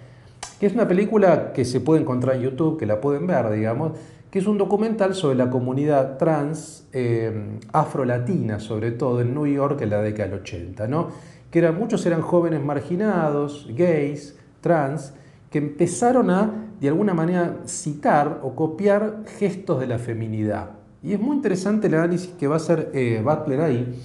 que 0.58 0.66
es 0.66 0.74
una 0.74 0.88
película 0.88 1.52
que 1.52 1.64
se 1.64 1.78
puede 1.78 2.00
encontrar 2.00 2.34
en 2.34 2.42
YouTube, 2.42 2.80
que 2.80 2.86
la 2.86 3.00
pueden 3.00 3.28
ver, 3.28 3.48
digamos, 3.52 3.92
que 4.28 4.40
es 4.40 4.48
un 4.48 4.58
documental 4.58 5.14
sobre 5.14 5.36
la 5.36 5.50
comunidad 5.50 6.18
trans 6.18 6.88
eh, 6.92 7.60
afro-latina, 7.72 8.58
sobre 8.58 8.90
todo 8.90 9.20
en 9.20 9.32
New 9.32 9.46
York 9.46 9.80
en 9.82 9.90
la 9.90 10.02
década 10.02 10.30
del 10.30 10.40
80, 10.40 10.88
¿no? 10.88 11.10
que 11.48 11.60
eran, 11.60 11.78
muchos 11.78 12.04
eran 12.06 12.22
jóvenes 12.22 12.60
marginados, 12.60 13.68
gays, 13.72 14.36
trans, 14.60 15.14
que 15.48 15.58
empezaron 15.58 16.30
a, 16.30 16.70
de 16.82 16.88
alguna 16.88 17.14
manera, 17.14 17.58
citar 17.64 18.40
o 18.42 18.56
copiar 18.56 19.22
gestos 19.38 19.78
de 19.78 19.86
la 19.86 20.00
feminidad. 20.00 20.70
Y 21.00 21.12
es 21.12 21.20
muy 21.20 21.36
interesante 21.36 21.86
el 21.86 21.94
análisis 21.94 22.30
que 22.36 22.48
va 22.48 22.54
a 22.54 22.56
hacer 22.56 22.90
eh, 22.92 23.22
Butler 23.24 23.60
ahí, 23.60 24.00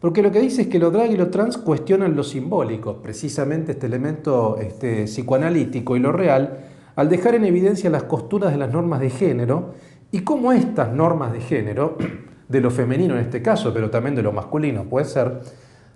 porque 0.00 0.22
lo 0.22 0.32
que 0.32 0.40
dice 0.40 0.62
es 0.62 0.68
que 0.68 0.78
lo 0.78 0.90
drag 0.90 1.10
y 1.10 1.18
lo 1.18 1.28
trans 1.28 1.58
cuestionan 1.58 2.16
lo 2.16 2.24
simbólico, 2.24 3.02
precisamente 3.02 3.72
este 3.72 3.86
elemento 3.86 4.56
este, 4.58 5.04
psicoanalítico 5.04 5.94
y 5.94 6.00
lo 6.00 6.10
real, 6.10 6.58
al 6.96 7.10
dejar 7.10 7.34
en 7.34 7.44
evidencia 7.44 7.90
las 7.90 8.04
costuras 8.04 8.50
de 8.50 8.56
las 8.56 8.72
normas 8.72 9.00
de 9.00 9.10
género 9.10 9.74
y 10.10 10.20
cómo 10.20 10.52
estas 10.52 10.90
normas 10.90 11.34
de 11.34 11.40
género, 11.40 11.98
de 12.48 12.60
lo 12.62 12.70
femenino 12.70 13.12
en 13.14 13.20
este 13.20 13.42
caso, 13.42 13.74
pero 13.74 13.90
también 13.90 14.14
de 14.14 14.22
lo 14.22 14.32
masculino 14.32 14.84
puede 14.84 15.04
ser, 15.04 15.42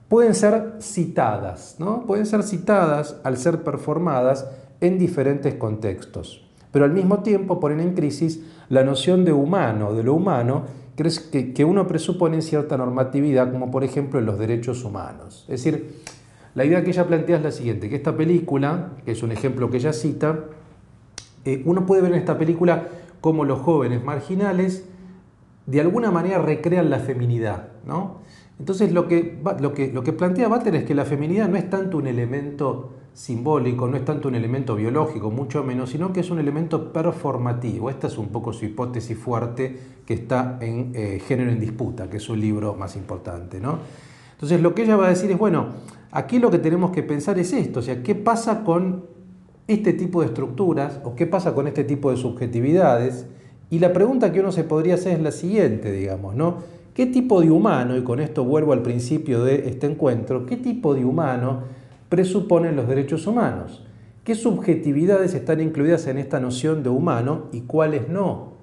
pueden 0.06 0.34
ser 0.34 0.74
citadas, 0.80 1.76
¿no? 1.78 2.04
Pueden 2.04 2.26
ser 2.26 2.42
citadas 2.42 3.16
al 3.24 3.38
ser 3.38 3.62
performadas 3.62 4.46
en 4.80 4.98
diferentes 4.98 5.54
contextos. 5.54 6.44
Pero 6.72 6.84
al 6.84 6.92
mismo 6.92 7.22
tiempo 7.22 7.60
ponen 7.60 7.80
en 7.80 7.94
crisis 7.94 8.42
la 8.68 8.84
noción 8.84 9.24
de 9.24 9.32
humano, 9.32 9.94
de 9.94 10.02
lo 10.02 10.14
humano, 10.14 10.64
que, 10.96 11.64
uno 11.64 11.86
presupone 11.86 12.36
en 12.36 12.42
cierta 12.42 12.76
normatividad, 12.76 13.52
como 13.52 13.70
por 13.70 13.84
ejemplo 13.84 14.18
en 14.18 14.26
los 14.26 14.38
derechos 14.38 14.84
humanos. 14.84 15.44
Es 15.48 15.62
decir, 15.62 16.00
la 16.54 16.64
idea 16.64 16.82
que 16.82 16.90
ella 16.90 17.06
plantea 17.06 17.36
es 17.36 17.42
la 17.42 17.52
siguiente, 17.52 17.88
que 17.88 17.96
esta 17.96 18.16
película, 18.16 18.92
que 19.04 19.12
es 19.12 19.22
un 19.22 19.32
ejemplo 19.32 19.70
que 19.70 19.76
ella 19.76 19.92
cita, 19.92 20.44
eh, 21.44 21.62
uno 21.64 21.86
puede 21.86 22.02
ver 22.02 22.12
en 22.12 22.18
esta 22.18 22.38
película 22.38 22.88
cómo 23.20 23.44
los 23.44 23.60
jóvenes 23.60 24.02
marginales 24.02 24.84
de 25.66 25.80
alguna 25.80 26.10
manera 26.10 26.38
recrean 26.38 26.90
la 26.90 26.98
feminidad. 26.98 27.68
¿no? 27.86 28.20
Entonces 28.58 28.92
lo 28.92 29.06
que, 29.06 29.38
lo, 29.60 29.74
que, 29.74 29.92
lo 29.92 30.02
que 30.02 30.12
plantea 30.12 30.48
Butler 30.48 30.76
es 30.76 30.84
que 30.84 30.94
la 30.94 31.04
feminidad 31.04 31.48
no 31.48 31.56
es 31.56 31.68
tanto 31.68 31.98
un 31.98 32.06
elemento 32.06 32.92
simbólico, 33.16 33.88
no 33.88 33.96
es 33.96 34.04
tanto 34.04 34.28
un 34.28 34.34
elemento 34.34 34.76
biológico, 34.76 35.30
mucho 35.30 35.64
menos, 35.64 35.88
sino 35.88 36.12
que 36.12 36.20
es 36.20 36.30
un 36.30 36.38
elemento 36.38 36.92
performativo. 36.92 37.88
Esta 37.88 38.08
es 38.08 38.18
un 38.18 38.28
poco 38.28 38.52
su 38.52 38.66
hipótesis 38.66 39.16
fuerte 39.16 39.74
que 40.04 40.12
está 40.12 40.58
en 40.60 40.92
eh, 40.94 41.22
Género 41.26 41.50
en 41.50 41.58
Disputa, 41.58 42.10
que 42.10 42.18
es 42.18 42.22
su 42.22 42.36
libro 42.36 42.74
más 42.74 42.94
importante. 42.94 43.58
¿no? 43.58 43.78
Entonces 44.32 44.60
lo 44.60 44.74
que 44.74 44.82
ella 44.82 44.96
va 44.96 45.06
a 45.06 45.08
decir 45.08 45.30
es, 45.30 45.38
bueno, 45.38 45.68
aquí 46.10 46.38
lo 46.38 46.50
que 46.50 46.58
tenemos 46.58 46.90
que 46.90 47.02
pensar 47.02 47.38
es 47.38 47.54
esto, 47.54 47.80
o 47.80 47.82
sea, 47.82 48.02
¿qué 48.02 48.14
pasa 48.14 48.64
con 48.64 49.06
este 49.66 49.94
tipo 49.94 50.20
de 50.20 50.26
estructuras 50.26 51.00
o 51.02 51.14
qué 51.14 51.26
pasa 51.26 51.54
con 51.54 51.66
este 51.66 51.84
tipo 51.84 52.10
de 52.10 52.18
subjetividades? 52.18 53.26
Y 53.70 53.78
la 53.78 53.94
pregunta 53.94 54.30
que 54.30 54.40
uno 54.40 54.52
se 54.52 54.62
podría 54.62 54.96
hacer 54.96 55.14
es 55.14 55.22
la 55.22 55.32
siguiente, 55.32 55.90
digamos, 55.90 56.34
¿no? 56.34 56.58
¿Qué 56.92 57.06
tipo 57.06 57.40
de 57.40 57.50
humano, 57.50 57.96
y 57.96 58.02
con 58.02 58.20
esto 58.20 58.44
vuelvo 58.44 58.74
al 58.74 58.82
principio 58.82 59.42
de 59.42 59.70
este 59.70 59.86
encuentro, 59.86 60.44
qué 60.44 60.58
tipo 60.58 60.94
de 60.94 61.06
humano 61.06 61.62
presuponen 62.08 62.76
los 62.76 62.88
derechos 62.88 63.26
humanos. 63.26 63.84
¿Qué 64.24 64.34
subjetividades 64.34 65.34
están 65.34 65.60
incluidas 65.60 66.06
en 66.06 66.18
esta 66.18 66.40
noción 66.40 66.82
de 66.82 66.88
humano 66.88 67.46
y 67.52 67.60
cuáles 67.60 68.08
no? 68.08 68.54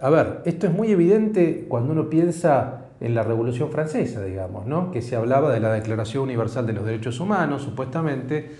A 0.00 0.10
ver, 0.10 0.42
esto 0.44 0.66
es 0.66 0.72
muy 0.72 0.90
evidente 0.90 1.66
cuando 1.68 1.92
uno 1.92 2.08
piensa 2.08 2.86
en 3.00 3.14
la 3.14 3.22
Revolución 3.22 3.70
Francesa, 3.70 4.24
digamos, 4.24 4.66
¿no? 4.66 4.90
que 4.90 5.02
se 5.02 5.16
hablaba 5.16 5.52
de 5.52 5.60
la 5.60 5.72
Declaración 5.72 6.24
Universal 6.24 6.66
de 6.66 6.72
los 6.72 6.84
Derechos 6.84 7.20
Humanos, 7.20 7.62
supuestamente. 7.62 8.50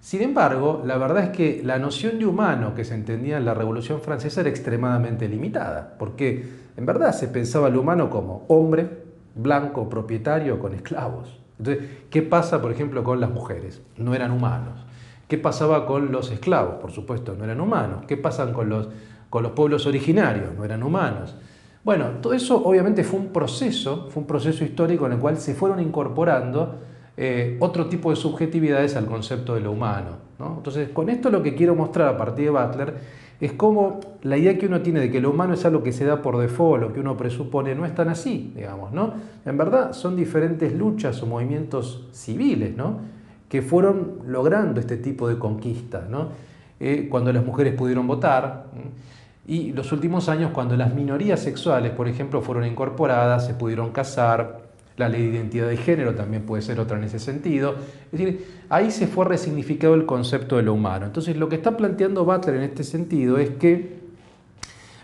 Sin 0.00 0.22
embargo, 0.22 0.82
la 0.84 0.96
verdad 0.96 1.24
es 1.24 1.30
que 1.30 1.62
la 1.62 1.78
noción 1.78 2.18
de 2.18 2.26
humano 2.26 2.74
que 2.74 2.84
se 2.84 2.94
entendía 2.94 3.36
en 3.36 3.44
la 3.44 3.54
Revolución 3.54 4.00
Francesa 4.00 4.40
era 4.40 4.50
extremadamente 4.50 5.28
limitada, 5.28 5.96
porque 5.98 6.44
en 6.76 6.86
verdad 6.86 7.12
se 7.12 7.28
pensaba 7.28 7.68
el 7.68 7.76
humano 7.76 8.10
como 8.10 8.44
hombre, 8.48 8.88
blanco, 9.34 9.88
propietario, 9.88 10.58
con 10.58 10.74
esclavos. 10.74 11.41
Entonces, 11.62 11.84
¿qué 12.10 12.22
pasa, 12.22 12.60
por 12.60 12.72
ejemplo, 12.72 13.04
con 13.04 13.20
las 13.20 13.30
mujeres? 13.30 13.80
No 13.96 14.14
eran 14.14 14.32
humanos. 14.32 14.84
¿Qué 15.28 15.38
pasaba 15.38 15.86
con 15.86 16.10
los 16.10 16.32
esclavos? 16.32 16.74
Por 16.80 16.90
supuesto, 16.90 17.36
no 17.38 17.44
eran 17.44 17.60
humanos. 17.60 18.04
¿Qué 18.08 18.16
pasa 18.16 18.52
con 18.52 18.68
los, 18.68 18.88
con 19.30 19.44
los 19.44 19.52
pueblos 19.52 19.86
originarios? 19.86 20.54
No 20.56 20.64
eran 20.64 20.82
humanos. 20.82 21.36
Bueno, 21.84 22.06
todo 22.20 22.32
eso 22.32 22.62
obviamente 22.64 23.04
fue 23.04 23.20
un 23.20 23.28
proceso, 23.28 24.08
fue 24.10 24.22
un 24.22 24.26
proceso 24.26 24.64
histórico 24.64 25.06
en 25.06 25.12
el 25.12 25.18
cual 25.18 25.36
se 25.36 25.54
fueron 25.54 25.80
incorporando 25.80 26.80
eh, 27.16 27.56
otro 27.60 27.86
tipo 27.86 28.10
de 28.10 28.16
subjetividades 28.16 28.96
al 28.96 29.06
concepto 29.06 29.54
de 29.54 29.60
lo 29.60 29.70
humano. 29.70 30.32
Entonces, 30.56 30.88
con 30.88 31.08
esto 31.08 31.30
lo 31.30 31.44
que 31.44 31.54
quiero 31.54 31.76
mostrar 31.76 32.08
a 32.08 32.16
partir 32.16 32.46
de 32.46 32.50
Butler 32.50 32.94
es 33.42 33.54
como 33.54 33.98
la 34.22 34.36
idea 34.36 34.56
que 34.56 34.66
uno 34.66 34.82
tiene 34.82 35.00
de 35.00 35.10
que 35.10 35.20
lo 35.20 35.30
humano 35.30 35.54
es 35.54 35.64
algo 35.64 35.82
que 35.82 35.90
se 35.90 36.04
da 36.04 36.22
por 36.22 36.38
default 36.38 36.84
o 36.84 36.92
que 36.92 37.00
uno 37.00 37.16
presupone 37.16 37.74
no 37.74 37.84
es 37.84 37.92
tan 37.92 38.08
así, 38.08 38.52
digamos, 38.54 38.92
¿no? 38.92 39.14
En 39.44 39.58
verdad 39.58 39.94
son 39.94 40.14
diferentes 40.14 40.72
luchas 40.72 41.20
o 41.24 41.26
movimientos 41.26 42.06
civiles, 42.12 42.76
¿no? 42.76 43.00
Que 43.48 43.60
fueron 43.60 44.20
logrando 44.28 44.78
este 44.78 44.96
tipo 44.96 45.28
de 45.28 45.40
conquistas, 45.40 46.08
¿no? 46.08 46.28
Eh, 46.78 47.08
cuando 47.10 47.32
las 47.32 47.44
mujeres 47.44 47.74
pudieron 47.74 48.06
votar 48.06 48.66
y 49.44 49.72
los 49.72 49.90
últimos 49.90 50.28
años 50.28 50.52
cuando 50.52 50.76
las 50.76 50.94
minorías 50.94 51.40
sexuales, 51.40 51.90
por 51.90 52.06
ejemplo, 52.06 52.42
fueron 52.42 52.64
incorporadas, 52.64 53.44
se 53.44 53.54
pudieron 53.54 53.90
casar, 53.90 54.61
la 54.96 55.08
ley 55.08 55.22
de 55.22 55.36
identidad 55.36 55.68
de 55.68 55.76
género 55.76 56.14
también 56.14 56.42
puede 56.42 56.62
ser 56.62 56.80
otra 56.80 56.98
en 56.98 57.04
ese 57.04 57.18
sentido. 57.18 57.74
Es 58.12 58.18
decir, 58.18 58.46
ahí 58.68 58.90
se 58.90 59.06
fue 59.06 59.24
resignificado 59.24 59.94
el 59.94 60.06
concepto 60.06 60.56
de 60.56 60.62
lo 60.62 60.74
humano. 60.74 61.06
Entonces, 61.06 61.36
lo 61.36 61.48
que 61.48 61.56
está 61.56 61.76
planteando 61.76 62.24
Butler 62.24 62.56
en 62.56 62.62
este 62.62 62.84
sentido 62.84 63.38
es 63.38 63.50
que 63.50 64.02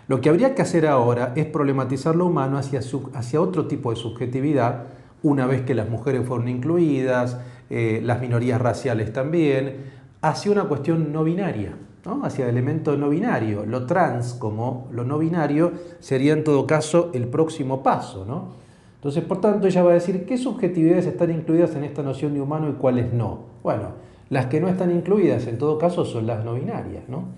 lo 0.07 0.21
que 0.21 0.29
habría 0.29 0.55
que 0.55 0.61
hacer 0.61 0.87
ahora 0.87 1.33
es 1.35 1.45
problematizar 1.45 2.15
lo 2.15 2.25
humano 2.25 2.57
hacia, 2.57 2.81
hacia 3.13 3.41
otro 3.41 3.67
tipo 3.67 3.91
de 3.91 3.95
subjetividad, 3.95 4.85
una 5.21 5.45
vez 5.45 5.61
que 5.61 5.75
las 5.75 5.89
mujeres 5.89 6.25
fueron 6.25 6.47
incluidas, 6.47 7.37
eh, 7.69 8.01
las 8.03 8.19
minorías 8.19 8.59
raciales 8.59 9.13
también, 9.13 9.91
hacia 10.21 10.51
una 10.51 10.63
cuestión 10.63 11.13
no 11.13 11.23
binaria. 11.23 11.73
¿no? 12.05 12.23
hacia 12.23 12.45
el 12.45 12.51
elemento 12.51 12.95
no 12.97 13.09
binario. 13.09 13.65
Lo 13.65 13.85
trans 13.85 14.33
como 14.33 14.87
lo 14.91 15.03
no 15.03 15.17
binario 15.19 15.73
sería 15.99 16.33
en 16.33 16.43
todo 16.43 16.65
caso 16.65 17.11
el 17.13 17.27
próximo 17.27 17.83
paso. 17.83 18.25
¿no? 18.25 18.53
Entonces, 18.99 19.23
por 19.23 19.41
tanto, 19.41 19.67
ella 19.67 19.81
va 19.81 19.91
a 19.91 19.95
decir 19.95 20.25
qué 20.25 20.37
subjetividades 20.37 21.07
están 21.07 21.31
incluidas 21.31 21.75
en 21.75 21.83
esta 21.83 22.03
noción 22.03 22.33
de 22.33 22.41
humano 22.41 22.69
y 22.69 22.73
cuáles 22.73 23.13
no. 23.13 23.45
Bueno, 23.63 23.93
las 24.29 24.47
que 24.47 24.59
no 24.59 24.67
están 24.67 24.91
incluidas 24.91 25.47
en 25.47 25.57
todo 25.57 25.77
caso 25.77 26.05
son 26.05 26.27
las 26.27 26.43
no 26.43 26.55
binarias. 26.55 27.07
¿no? 27.07 27.29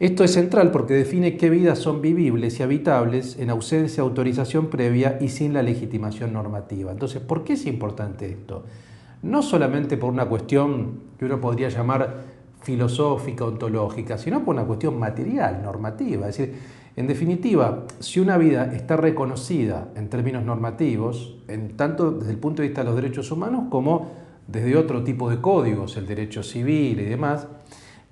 Esto 0.00 0.24
es 0.24 0.32
central 0.32 0.70
porque 0.70 0.94
define 0.94 1.36
qué 1.36 1.50
vidas 1.50 1.78
son 1.78 2.00
vivibles 2.00 2.58
y 2.58 2.62
habitables 2.62 3.38
en 3.38 3.50
ausencia 3.50 4.02
de 4.02 4.08
autorización 4.08 4.68
previa 4.68 5.18
y 5.20 5.28
sin 5.28 5.52
la 5.52 5.62
legitimación 5.62 6.32
normativa. 6.32 6.92
Entonces, 6.92 7.20
¿por 7.20 7.44
qué 7.44 7.52
es 7.52 7.66
importante 7.66 8.26
esto? 8.26 8.64
no 9.26 9.42
solamente 9.42 9.96
por 9.96 10.12
una 10.12 10.26
cuestión 10.26 11.00
que 11.18 11.24
uno 11.24 11.40
podría 11.40 11.68
llamar 11.68 12.36
filosófica, 12.62 13.44
ontológica, 13.44 14.18
sino 14.18 14.44
por 14.44 14.54
una 14.54 14.64
cuestión 14.64 14.98
material, 14.98 15.62
normativa. 15.62 16.28
Es 16.28 16.36
decir, 16.36 16.54
en 16.96 17.06
definitiva, 17.06 17.84
si 18.00 18.20
una 18.20 18.38
vida 18.38 18.74
está 18.74 18.96
reconocida 18.96 19.90
en 19.96 20.08
términos 20.08 20.44
normativos, 20.44 21.36
tanto 21.76 22.10
desde 22.10 22.32
el 22.32 22.38
punto 22.38 22.62
de 22.62 22.68
vista 22.68 22.80
de 22.82 22.86
los 22.86 22.96
derechos 22.96 23.30
humanos 23.30 23.64
como 23.70 24.10
desde 24.46 24.76
otro 24.76 25.04
tipo 25.04 25.28
de 25.28 25.40
códigos, 25.40 25.98
el 25.98 26.06
derecho 26.06 26.42
civil 26.42 27.00
y 27.00 27.04
demás, 27.04 27.48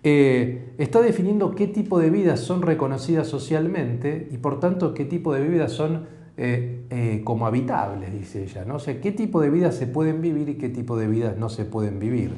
eh, 0.03 0.75
está 0.77 1.01
definiendo 1.01 1.55
qué 1.55 1.67
tipo 1.67 1.99
de 1.99 2.11
vidas 2.11 2.41
son 2.41 2.61
reconocidas 2.61 3.27
socialmente 3.27 4.29
y 4.31 4.37
por 4.37 4.61
tanto 4.61 4.93
qué 4.93 5.07
tipo 5.07 5.33
de 5.33 5.49
vidas 5.49 5.73
son 5.73 6.07
eh, 6.37 6.85
eh, 6.91 7.23
como 7.25 7.47
habitables, 7.47 8.13
dice 8.13 8.43
ella. 8.43 8.67
¿no? 8.67 8.75
O 8.75 8.79
sea, 8.79 9.01
qué 9.01 9.13
tipo 9.13 9.41
de 9.41 9.49
vidas 9.49 9.77
se 9.77 9.87
pueden 9.87 10.21
vivir 10.21 10.51
y 10.51 10.55
qué 10.57 10.69
tipo 10.69 10.99
de 10.99 11.09
vidas 11.09 11.39
no 11.39 11.49
se 11.49 11.65
pueden 11.65 11.99
vivir. 11.99 12.33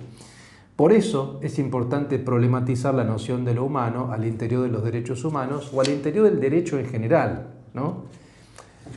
Por 0.76 0.92
eso 0.92 1.40
es 1.42 1.58
importante 1.58 2.18
problematizar 2.18 2.94
la 2.94 3.04
noción 3.04 3.44
de 3.44 3.54
lo 3.54 3.64
humano 3.64 4.10
al 4.12 4.26
interior 4.26 4.62
de 4.62 4.68
los 4.68 4.84
derechos 4.84 5.24
humanos 5.24 5.70
o 5.74 5.80
al 5.80 5.88
interior 5.88 6.26
del 6.26 6.38
derecho 6.38 6.78
en 6.78 6.86
general. 6.86 7.48
¿no? 7.72 8.04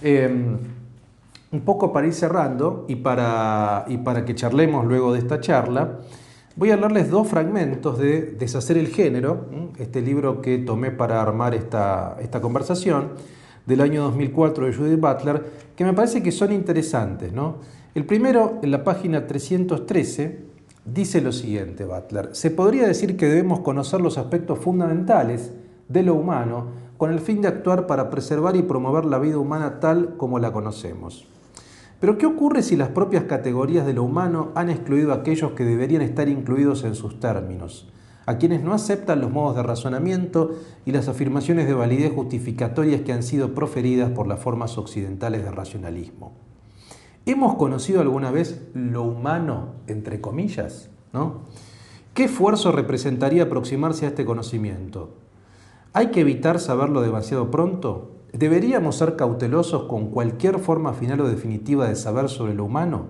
Em, 0.02 0.58
un 1.52 1.62
poco 1.62 1.92
para 1.92 2.06
ir 2.06 2.14
cerrando 2.14 2.86
y 2.88 2.98
para, 2.98 3.86
y 3.88 3.98
para 3.98 4.26
que 4.26 4.36
charlemos 4.36 4.86
luego 4.86 5.14
de 5.14 5.20
esta 5.20 5.40
charla, 5.40 6.00
Voy 6.60 6.72
a 6.72 6.74
hablarles 6.74 7.10
dos 7.10 7.26
fragmentos 7.26 7.98
de 7.98 8.34
Deshacer 8.38 8.78
el 8.78 8.88
Género, 8.88 9.46
este 9.78 10.02
libro 10.02 10.42
que 10.42 10.58
tomé 10.58 10.92
para 10.92 11.22
armar 11.22 11.56
esta, 11.56 12.18
esta 12.20 12.42
conversación, 12.42 13.12
del 13.66 13.80
año 13.80 14.04
2004 14.04 14.66
de 14.66 14.74
Judith 14.74 15.00
Butler, 15.00 15.46
que 15.78 15.86
me 15.86 15.94
parece 15.94 16.22
que 16.22 16.34
son 16.34 16.52
interesantes. 16.52 17.32
¿no? 17.32 17.60
El 17.96 18.06
primero, 18.06 18.60
en 18.62 18.72
la 18.72 18.84
página 18.84 19.26
313, 19.26 20.49
dice 20.94 21.22
lo 21.22 21.32
siguiente, 21.32 21.86
Butler, 21.86 22.30
se 22.34 22.52
podría 22.52 22.88
decir 22.88 23.18
que 23.18 23.28
debemos 23.28 23.60
conocer 23.62 24.02
los 24.02 24.18
aspectos 24.18 24.60
fundamentales 24.60 25.52
de 25.88 26.04
lo 26.04 26.14
humano 26.14 26.68
con 26.98 27.12
el 27.12 27.20
fin 27.20 27.42
de 27.42 27.48
actuar 27.48 27.88
para 27.88 28.10
preservar 28.10 28.56
y 28.56 28.62
promover 28.62 29.06
la 29.06 29.20
vida 29.20 29.38
humana 29.38 29.80
tal 29.80 30.18
como 30.18 30.40
la 30.40 30.52
conocemos. 30.52 31.28
Pero 32.00 32.18
¿qué 32.18 32.26
ocurre 32.26 32.62
si 32.62 32.76
las 32.76 32.90
propias 32.90 33.26
categorías 33.26 33.86
de 33.86 33.94
lo 33.94 34.04
humano 34.04 34.52
han 34.56 34.70
excluido 34.70 35.12
a 35.12 35.16
aquellos 35.16 35.52
que 35.52 35.66
deberían 35.66 36.02
estar 36.02 36.30
incluidos 36.30 36.84
en 36.84 36.96
sus 36.96 37.20
términos? 37.20 37.90
A 38.26 38.38
quienes 38.38 38.64
no 38.64 38.74
aceptan 38.74 39.22
los 39.22 39.32
modos 39.32 39.56
de 39.56 39.64
razonamiento 39.64 40.52
y 40.86 40.92
las 40.92 41.08
afirmaciones 41.08 41.68
de 41.68 41.74
validez 41.74 42.14
justificatorias 42.14 43.02
que 43.02 43.12
han 43.12 43.24
sido 43.24 43.54
proferidas 43.56 44.12
por 44.12 44.28
las 44.28 44.40
formas 44.40 44.78
occidentales 44.78 45.44
de 45.44 45.52
racionalismo. 45.52 46.49
¿Hemos 47.30 47.58
conocido 47.58 48.02
alguna 48.02 48.32
vez 48.32 48.60
lo 48.74 49.04
humano, 49.04 49.76
entre 49.86 50.20
comillas? 50.20 50.90
¿no? 51.14 51.42
¿Qué 52.16 52.24
esfuerzo 52.24 52.72
representaría 52.72 53.44
aproximarse 53.44 54.08
a 54.08 54.10
este 54.10 54.26
conocimiento? 54.26 55.12
¿Hay 55.94 56.08
que 56.08 56.22
evitar 56.22 56.60
saberlo 56.60 57.02
demasiado 57.02 57.52
pronto? 57.52 58.16
¿Deberíamos 58.34 58.96
ser 58.96 59.16
cautelosos 59.16 59.84
con 59.84 60.08
cualquier 60.10 60.58
forma 60.58 60.94
final 60.94 61.22
o 61.22 61.28
definitiva 61.28 61.88
de 61.88 61.96
saber 61.96 62.30
sobre 62.30 62.56
lo 62.56 62.66
humano? 62.66 63.10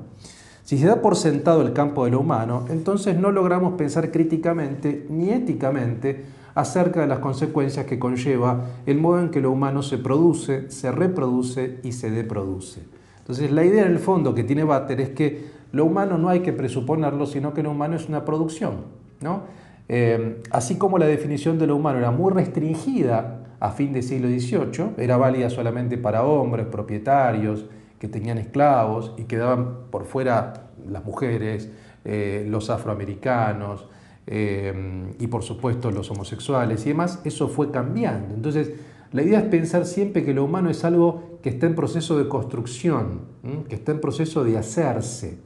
Si 0.63 0.77
se 0.77 0.87
da 0.87 1.01
por 1.01 1.15
sentado 1.15 1.61
el 1.61 1.71
campo 1.71 2.03
de 2.03 2.11
lo 2.11 2.19
humano, 2.19 2.65
entonces 2.67 3.17
no 3.17 3.31
logramos 3.31 3.75
pensar 3.75 4.11
críticamente 4.11 5.07
ni 5.09 5.29
éticamente 5.29 6.25
acerca 6.55 6.99
de 6.99 7.07
las 7.07 7.19
consecuencias 7.19 7.85
que 7.85 7.99
conlleva 7.99 8.65
el 8.85 8.99
modo 8.99 9.21
en 9.21 9.29
que 9.29 9.39
lo 9.39 9.49
humano 9.49 9.81
se 9.81 9.97
produce, 9.97 10.69
se 10.71 10.91
reproduce 10.91 11.79
y 11.83 11.93
se 11.93 12.11
deproduce. 12.11 12.98
Entonces 13.29 13.51
la 13.51 13.63
idea 13.63 13.85
en 13.85 13.91
el 13.91 13.99
fondo 13.99 14.33
que 14.33 14.43
tiene 14.43 14.63
Bater 14.63 14.99
es 14.99 15.09
que 15.11 15.43
lo 15.71 15.85
humano 15.85 16.17
no 16.17 16.29
hay 16.29 16.39
que 16.39 16.51
presuponerlo, 16.51 17.27
sino 17.27 17.53
que 17.53 17.61
lo 17.61 17.69
humano 17.69 17.95
es 17.95 18.09
una 18.09 18.25
producción. 18.25 18.77
¿no? 19.21 19.43
Eh, 19.87 20.41
así 20.49 20.79
como 20.79 20.97
la 20.97 21.05
definición 21.05 21.59
de 21.59 21.67
lo 21.67 21.75
humano 21.75 21.99
era 21.99 22.09
muy 22.09 22.33
restringida 22.33 23.45
a 23.59 23.69
fin 23.69 23.93
del 23.93 24.01
siglo 24.01 24.29
XVIII, 24.29 24.93
era 24.97 25.17
válida 25.17 25.51
solamente 25.51 25.99
para 25.99 26.23
hombres, 26.23 26.65
propietarios, 26.65 27.65
que 27.99 28.07
tenían 28.07 28.39
esclavos 28.39 29.13
y 29.15 29.25
quedaban 29.25 29.91
por 29.91 30.05
fuera 30.05 30.71
las 30.89 31.05
mujeres, 31.05 31.69
eh, 32.05 32.47
los 32.49 32.71
afroamericanos 32.71 33.85
eh, 34.25 35.13
y 35.19 35.27
por 35.27 35.43
supuesto 35.43 35.91
los 35.91 36.09
homosexuales 36.09 36.83
y 36.87 36.89
demás, 36.89 37.21
eso 37.25 37.47
fue 37.47 37.69
cambiando. 37.69 38.33
Entonces, 38.33 38.71
la 39.11 39.21
idea 39.21 39.37
es 39.37 39.45
pensar 39.45 39.85
siempre 39.85 40.25
que 40.25 40.33
lo 40.33 40.43
humano 40.43 40.71
es 40.71 40.83
algo 40.83 41.28
que 41.41 41.49
está 41.49 41.65
en 41.67 41.75
proceso 41.75 42.17
de 42.17 42.27
construcción, 42.27 43.21
que 43.67 43.75
está 43.75 43.91
en 43.91 44.01
proceso 44.01 44.43
de 44.43 44.57
hacerse. 44.57 45.37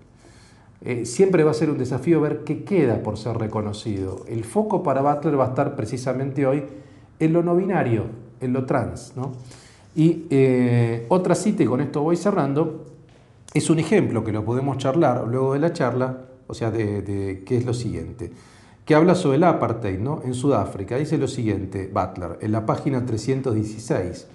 Eh, 0.82 1.06
siempre 1.06 1.44
va 1.44 1.52
a 1.52 1.54
ser 1.54 1.70
un 1.70 1.78
desafío 1.78 2.20
ver 2.20 2.44
qué 2.44 2.64
queda 2.64 3.02
por 3.04 3.18
ser 3.18 3.38
reconocido. 3.38 4.26
El 4.28 4.44
foco 4.44 4.84
para 4.84 5.02
Butler 5.02 5.40
va 5.40 5.46
a 5.46 5.50
estar 5.50 5.76
precisamente 5.76 6.46
hoy 6.46 6.64
en 7.20 7.32
lo 7.34 7.42
no 7.42 7.56
binario, 7.56 8.06
en 8.42 8.52
lo 8.54 8.66
trans. 8.66 9.14
¿no? 9.16 9.32
Y 9.96 10.26
eh, 10.30 11.06
otra 11.10 11.36
cita, 11.36 11.64
y 11.64 11.68
con 11.68 11.80
esto 11.80 12.02
voy 12.02 12.18
cerrando, 12.18 12.86
es 13.54 13.70
un 13.70 13.80
ejemplo 13.80 14.24
que 14.24 14.32
lo 14.32 14.44
podemos 14.44 14.78
charlar 14.78 15.28
luego 15.28 15.54
de 15.54 15.60
la 15.60 15.72
charla, 15.72 16.18
o 16.48 16.54
sea, 16.54 16.72
de, 16.72 17.44
que 17.46 17.58
es 17.58 17.66
lo 17.66 17.74
siguiente, 17.74 18.32
que 18.84 18.96
habla 18.96 19.16
sobre 19.16 19.38
el 19.38 19.44
apartheid 19.44 20.00
¿no? 20.00 20.22
en 20.26 20.34
Sudáfrica. 20.34 20.98
Dice 20.98 21.18
lo 21.18 21.28
siguiente, 21.28 21.90
Butler, 21.94 22.40
en 22.42 22.52
la 22.52 22.66
página 22.66 23.06
316. 23.06 24.28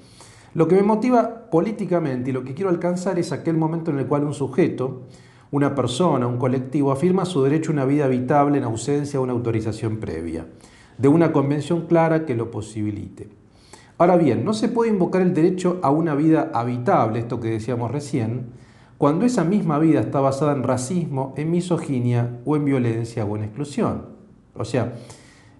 Lo 0.54 0.68
que 0.68 0.76
me 0.76 0.82
motiva 0.82 1.50
políticamente 1.50 2.30
y 2.30 2.32
lo 2.32 2.44
que 2.44 2.54
quiero 2.54 2.70
alcanzar 2.70 3.18
es 3.18 3.32
aquel 3.32 3.56
momento 3.56 3.90
en 3.90 3.98
el 3.98 4.06
cual 4.06 4.24
un 4.24 4.34
sujeto, 4.34 5.02
una 5.50 5.74
persona, 5.74 6.26
un 6.26 6.38
colectivo, 6.38 6.92
afirma 6.92 7.24
su 7.24 7.42
derecho 7.42 7.70
a 7.70 7.74
una 7.74 7.84
vida 7.84 8.06
habitable 8.06 8.58
en 8.58 8.64
ausencia 8.64 9.18
de 9.18 9.24
una 9.24 9.32
autorización 9.32 9.98
previa 9.98 10.46
de 10.98 11.08
una 11.08 11.32
convención 11.32 11.86
clara 11.86 12.26
que 12.26 12.34
lo 12.34 12.50
posibilite. 12.50 13.28
Ahora 13.96 14.16
bien, 14.16 14.44
no 14.44 14.52
se 14.52 14.68
puede 14.68 14.90
invocar 14.90 15.22
el 15.22 15.34
derecho 15.34 15.78
a 15.82 15.90
una 15.90 16.14
vida 16.14 16.50
habitable, 16.52 17.20
esto 17.20 17.40
que 17.40 17.48
decíamos 17.48 17.90
recién, 17.90 18.46
cuando 18.98 19.24
esa 19.24 19.44
misma 19.44 19.78
vida 19.78 20.00
está 20.00 20.20
basada 20.20 20.52
en 20.52 20.64
racismo, 20.64 21.32
en 21.36 21.50
misoginia 21.50 22.38
o 22.44 22.56
en 22.56 22.64
violencia 22.64 23.24
o 23.24 23.36
en 23.36 23.44
exclusión. 23.44 24.06
O 24.54 24.64
sea, 24.64 24.94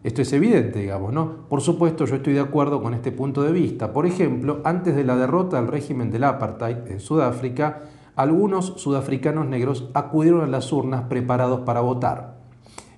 esto 0.09 0.23
es 0.23 0.33
evidente, 0.33 0.81
digamos, 0.81 1.13
¿no? 1.13 1.49
Por 1.49 1.61
supuesto, 1.61 2.05
yo 2.05 2.17
estoy 2.17 2.35
de 2.35 2.41
acuerdo 2.41 2.83
con 2.83 2.95
este 2.95 3.13
punto 3.13 3.43
de 3.43 3.53
vista. 3.53 3.93
Por 3.93 4.07
ejemplo, 4.07 4.61
antes 4.65 4.97
de 4.97 5.05
la 5.05 5.17
derrota 5.17 5.57
del 5.57 5.69
régimen 5.69 6.11
del 6.11 6.25
apartheid 6.25 6.87
en 6.89 7.01
Sudáfrica, 7.01 7.83
algunos 8.17 8.75
sudafricanos 8.77 9.47
negros 9.47 9.91
acudieron 9.95 10.43
a 10.43 10.47
las 10.47 10.73
urnas 10.73 11.05
preparados 11.05 11.61
para 11.61 11.81
votar 11.81 12.39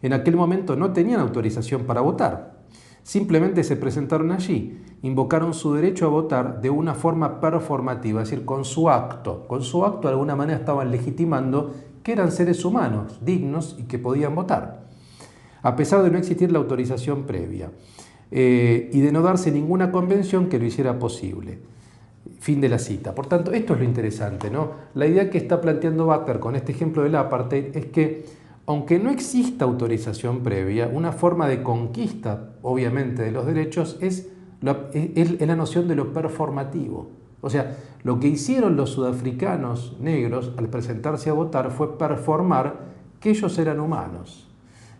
en 0.03 0.13
aquel 0.13 0.37
momento 0.37 0.77
no 0.77 0.93
tenían 0.93 1.21
autorización 1.21 1.85
para 1.85 2.01
votar. 2.01 2.61
Simplemente 3.03 3.65
se 3.65 3.77
presentaron 3.77 4.31
allí, 4.31 4.81
invocaron 5.03 5.55
su 5.55 5.75
derecho 5.75 6.07
a 6.07 6.11
votar 6.11 6.61
de 6.61 6.71
una 6.71 6.95
forma 6.95 7.41
performativa, 7.41 8.23
es 8.23 8.31
decir, 8.31 8.45
con 8.45 8.65
su 8.65 8.89
acto. 8.89 9.47
Con 9.47 9.63
su 9.63 9.85
acto 9.85 10.09
de 10.09 10.13
alguna 10.13 10.37
manera 10.37 10.59
estaban 10.59 10.91
legitimando 10.91 11.73
que 12.03 12.13
eran 12.13 12.33
seres 12.33 12.65
humanos, 12.65 13.19
dignos 13.23 13.77
y 13.79 13.85
que 13.85 13.99
podían 13.99 14.35
votar, 14.35 14.87
a 15.63 15.77
pesar 15.77 16.03
de 16.03 16.11
no 16.11 16.19
existir 16.19 16.51
la 16.53 16.59
autorización 16.59 17.25
previa 17.25 17.71
eh, 18.31 18.91
y 18.93 19.01
de 19.01 19.13
no 19.13 19.23
darse 19.23 19.51
ninguna 19.51 19.91
convención 19.91 20.49
que 20.49 20.59
lo 20.59 20.65
hiciera 20.65 20.99
posible. 20.99 21.59
Fin 22.39 22.61
de 22.61 22.69
la 22.69 22.79
cita. 22.79 23.15
Por 23.15 23.27
tanto, 23.27 23.53
esto 23.53 23.75
es 23.75 23.81
lo 23.81 23.85
interesante, 23.85 24.51
¿no? 24.51 24.73
La 24.95 25.07
idea 25.07 25.29
que 25.31 25.39
está 25.39 25.61
planteando 25.61 26.07
Butler 26.07 26.39
con 26.39 26.57
este 26.57 26.73
ejemplo 26.73 27.03
del 27.03 27.15
apartheid 27.15 27.77
es 27.77 27.87
que 27.87 28.25
aunque 28.67 28.99
no 28.99 29.11
exista 29.11 29.65
autorización 29.65 30.43
previa, 30.43 30.89
una 30.93 31.13
forma 31.13 31.49
de 31.49 31.63
conquista, 31.63 32.51
obviamente, 32.63 33.23
de 33.23 33.33
los 33.33 33.45
derechos 33.47 33.99
es 34.01 34.29
la, 34.61 34.91
es 34.93 35.41
la 35.41 35.57
noción 35.57 35.89
de 35.89 35.97
lo 35.97 36.13
performativo. 36.13 37.11
O 37.41 37.51
sea, 37.51 37.77
lo 38.03 38.21
que 38.21 38.29
hicieron 38.29 38.77
los 38.77 38.91
sudafricanos 38.91 39.97
negros 40.01 40.53
al 40.57 40.69
presentarse 40.69 41.31
a 41.31 41.35
votar 41.35 41.71
fue 41.71 41.99
performar 41.99 42.91
que 43.19 43.31
ellos 43.31 43.59
eran 43.59 43.81
humanos. 43.81 44.50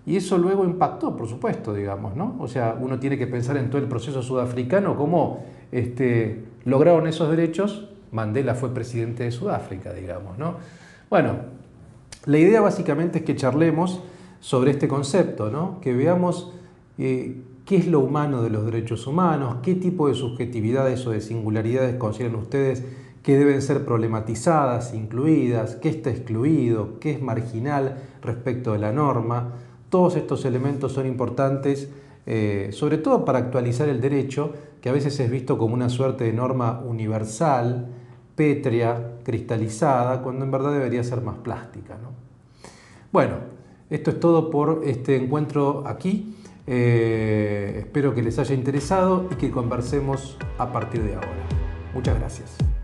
Y 0.07 0.17
eso 0.17 0.39
luego 0.39 0.65
impactó, 0.65 1.17
por 1.17 1.29
supuesto, 1.29 1.75
digamos, 1.75 2.17
¿no? 2.17 2.37
O 2.41 2.49
sea, 2.49 2.77
uno 2.81 2.99
tiene 2.99 3.19
que 3.19 3.27
pensar 3.27 3.57
en 3.57 3.69
todo 3.69 3.81
el 3.81 3.89
proceso 3.89 4.23
sudafricano, 4.23 4.97
cómo 4.97 5.45
este, 5.73 6.45
lograron 6.65 7.07
esos 7.07 7.31
derechos. 7.31 7.89
Mandela 8.13 8.55
fue 8.55 8.75
presidente 8.75 9.25
de 9.25 9.31
Sudáfrica, 9.31 9.93
digamos, 9.93 10.39
¿no? 10.39 10.57
Bueno, 11.11 11.37
la 12.27 12.39
idea 12.39 12.61
básicamente 12.61 13.19
es 13.19 13.25
que 13.25 13.35
charlemos 13.35 14.03
sobre 14.41 14.73
este 14.73 14.89
concepto, 14.89 15.51
¿no? 15.51 15.81
que 15.81 15.95
veamos 15.95 16.53
eh, 16.99 17.43
qué 17.65 17.77
es 17.77 17.87
lo 17.87 18.01
humano 18.01 18.43
de 18.43 18.51
los 18.51 18.65
derechos 18.65 19.07
humanos, 19.07 19.57
qué 19.63 19.75
tipo 19.75 20.09
de 20.09 20.15
subjetividades 20.15 21.07
o 21.07 21.13
de 21.13 21.21
singularidades 21.21 21.97
consideran 21.97 22.37
ustedes 22.37 22.85
que 23.23 23.39
deben 23.39 23.61
ser 23.63 23.85
problematizadas, 23.85 24.95
incluidas, 24.95 25.77
qué 25.77 25.91
está 25.91 26.11
excluido, 26.11 26.99
qué 27.01 27.13
es 27.13 27.23
marginal 27.23 27.97
respecto 28.23 28.73
de 28.73 28.79
la 28.79 28.93
norma. 28.93 29.53
Todos 29.91 30.17
estos 30.17 30.45
elementos 30.45 30.93
son 30.93 31.07
importantes, 31.07 31.91
eh, 32.25 32.71
sobre 32.73 32.99
todo 32.99 33.25
para 33.25 33.39
actualizar 33.39 33.89
el 33.89 34.01
derecho, 34.01 34.53
que 34.81 34.89
a 34.89 34.93
veces 34.93 35.19
es 35.21 35.31
visto 35.31 35.59
como 35.59 35.75
una 35.75 35.89
suerte 35.89 36.25
de 36.25 36.33
norma 36.33 36.81
universal, 36.87 37.89
pétrea, 38.35 39.19
cristalizada, 39.25 40.23
cuando 40.23 40.45
en 40.45 40.51
verdad 40.51 40.73
debería 40.73 41.05
ser 41.05 41.21
más 41.21 41.37
plástica. 41.39 41.99
Bueno, 43.13 43.35
esto 43.91 44.11
es 44.11 44.21
todo 44.21 44.51
por 44.51 44.83
este 44.85 45.17
encuentro 45.17 45.85
aquí. 45.87 46.37
Eh, 46.67 47.79
espero 47.81 48.15
que 48.15 48.23
les 48.23 48.39
haya 48.39 48.55
interesado 48.55 49.27
y 49.33 49.35
que 49.35 49.51
conversemos 49.51 50.39
a 50.57 50.73
partir 50.73 51.03
de 51.03 51.15
ahora. 51.15 51.29
Muchas 51.93 52.17
gracias. 52.19 52.80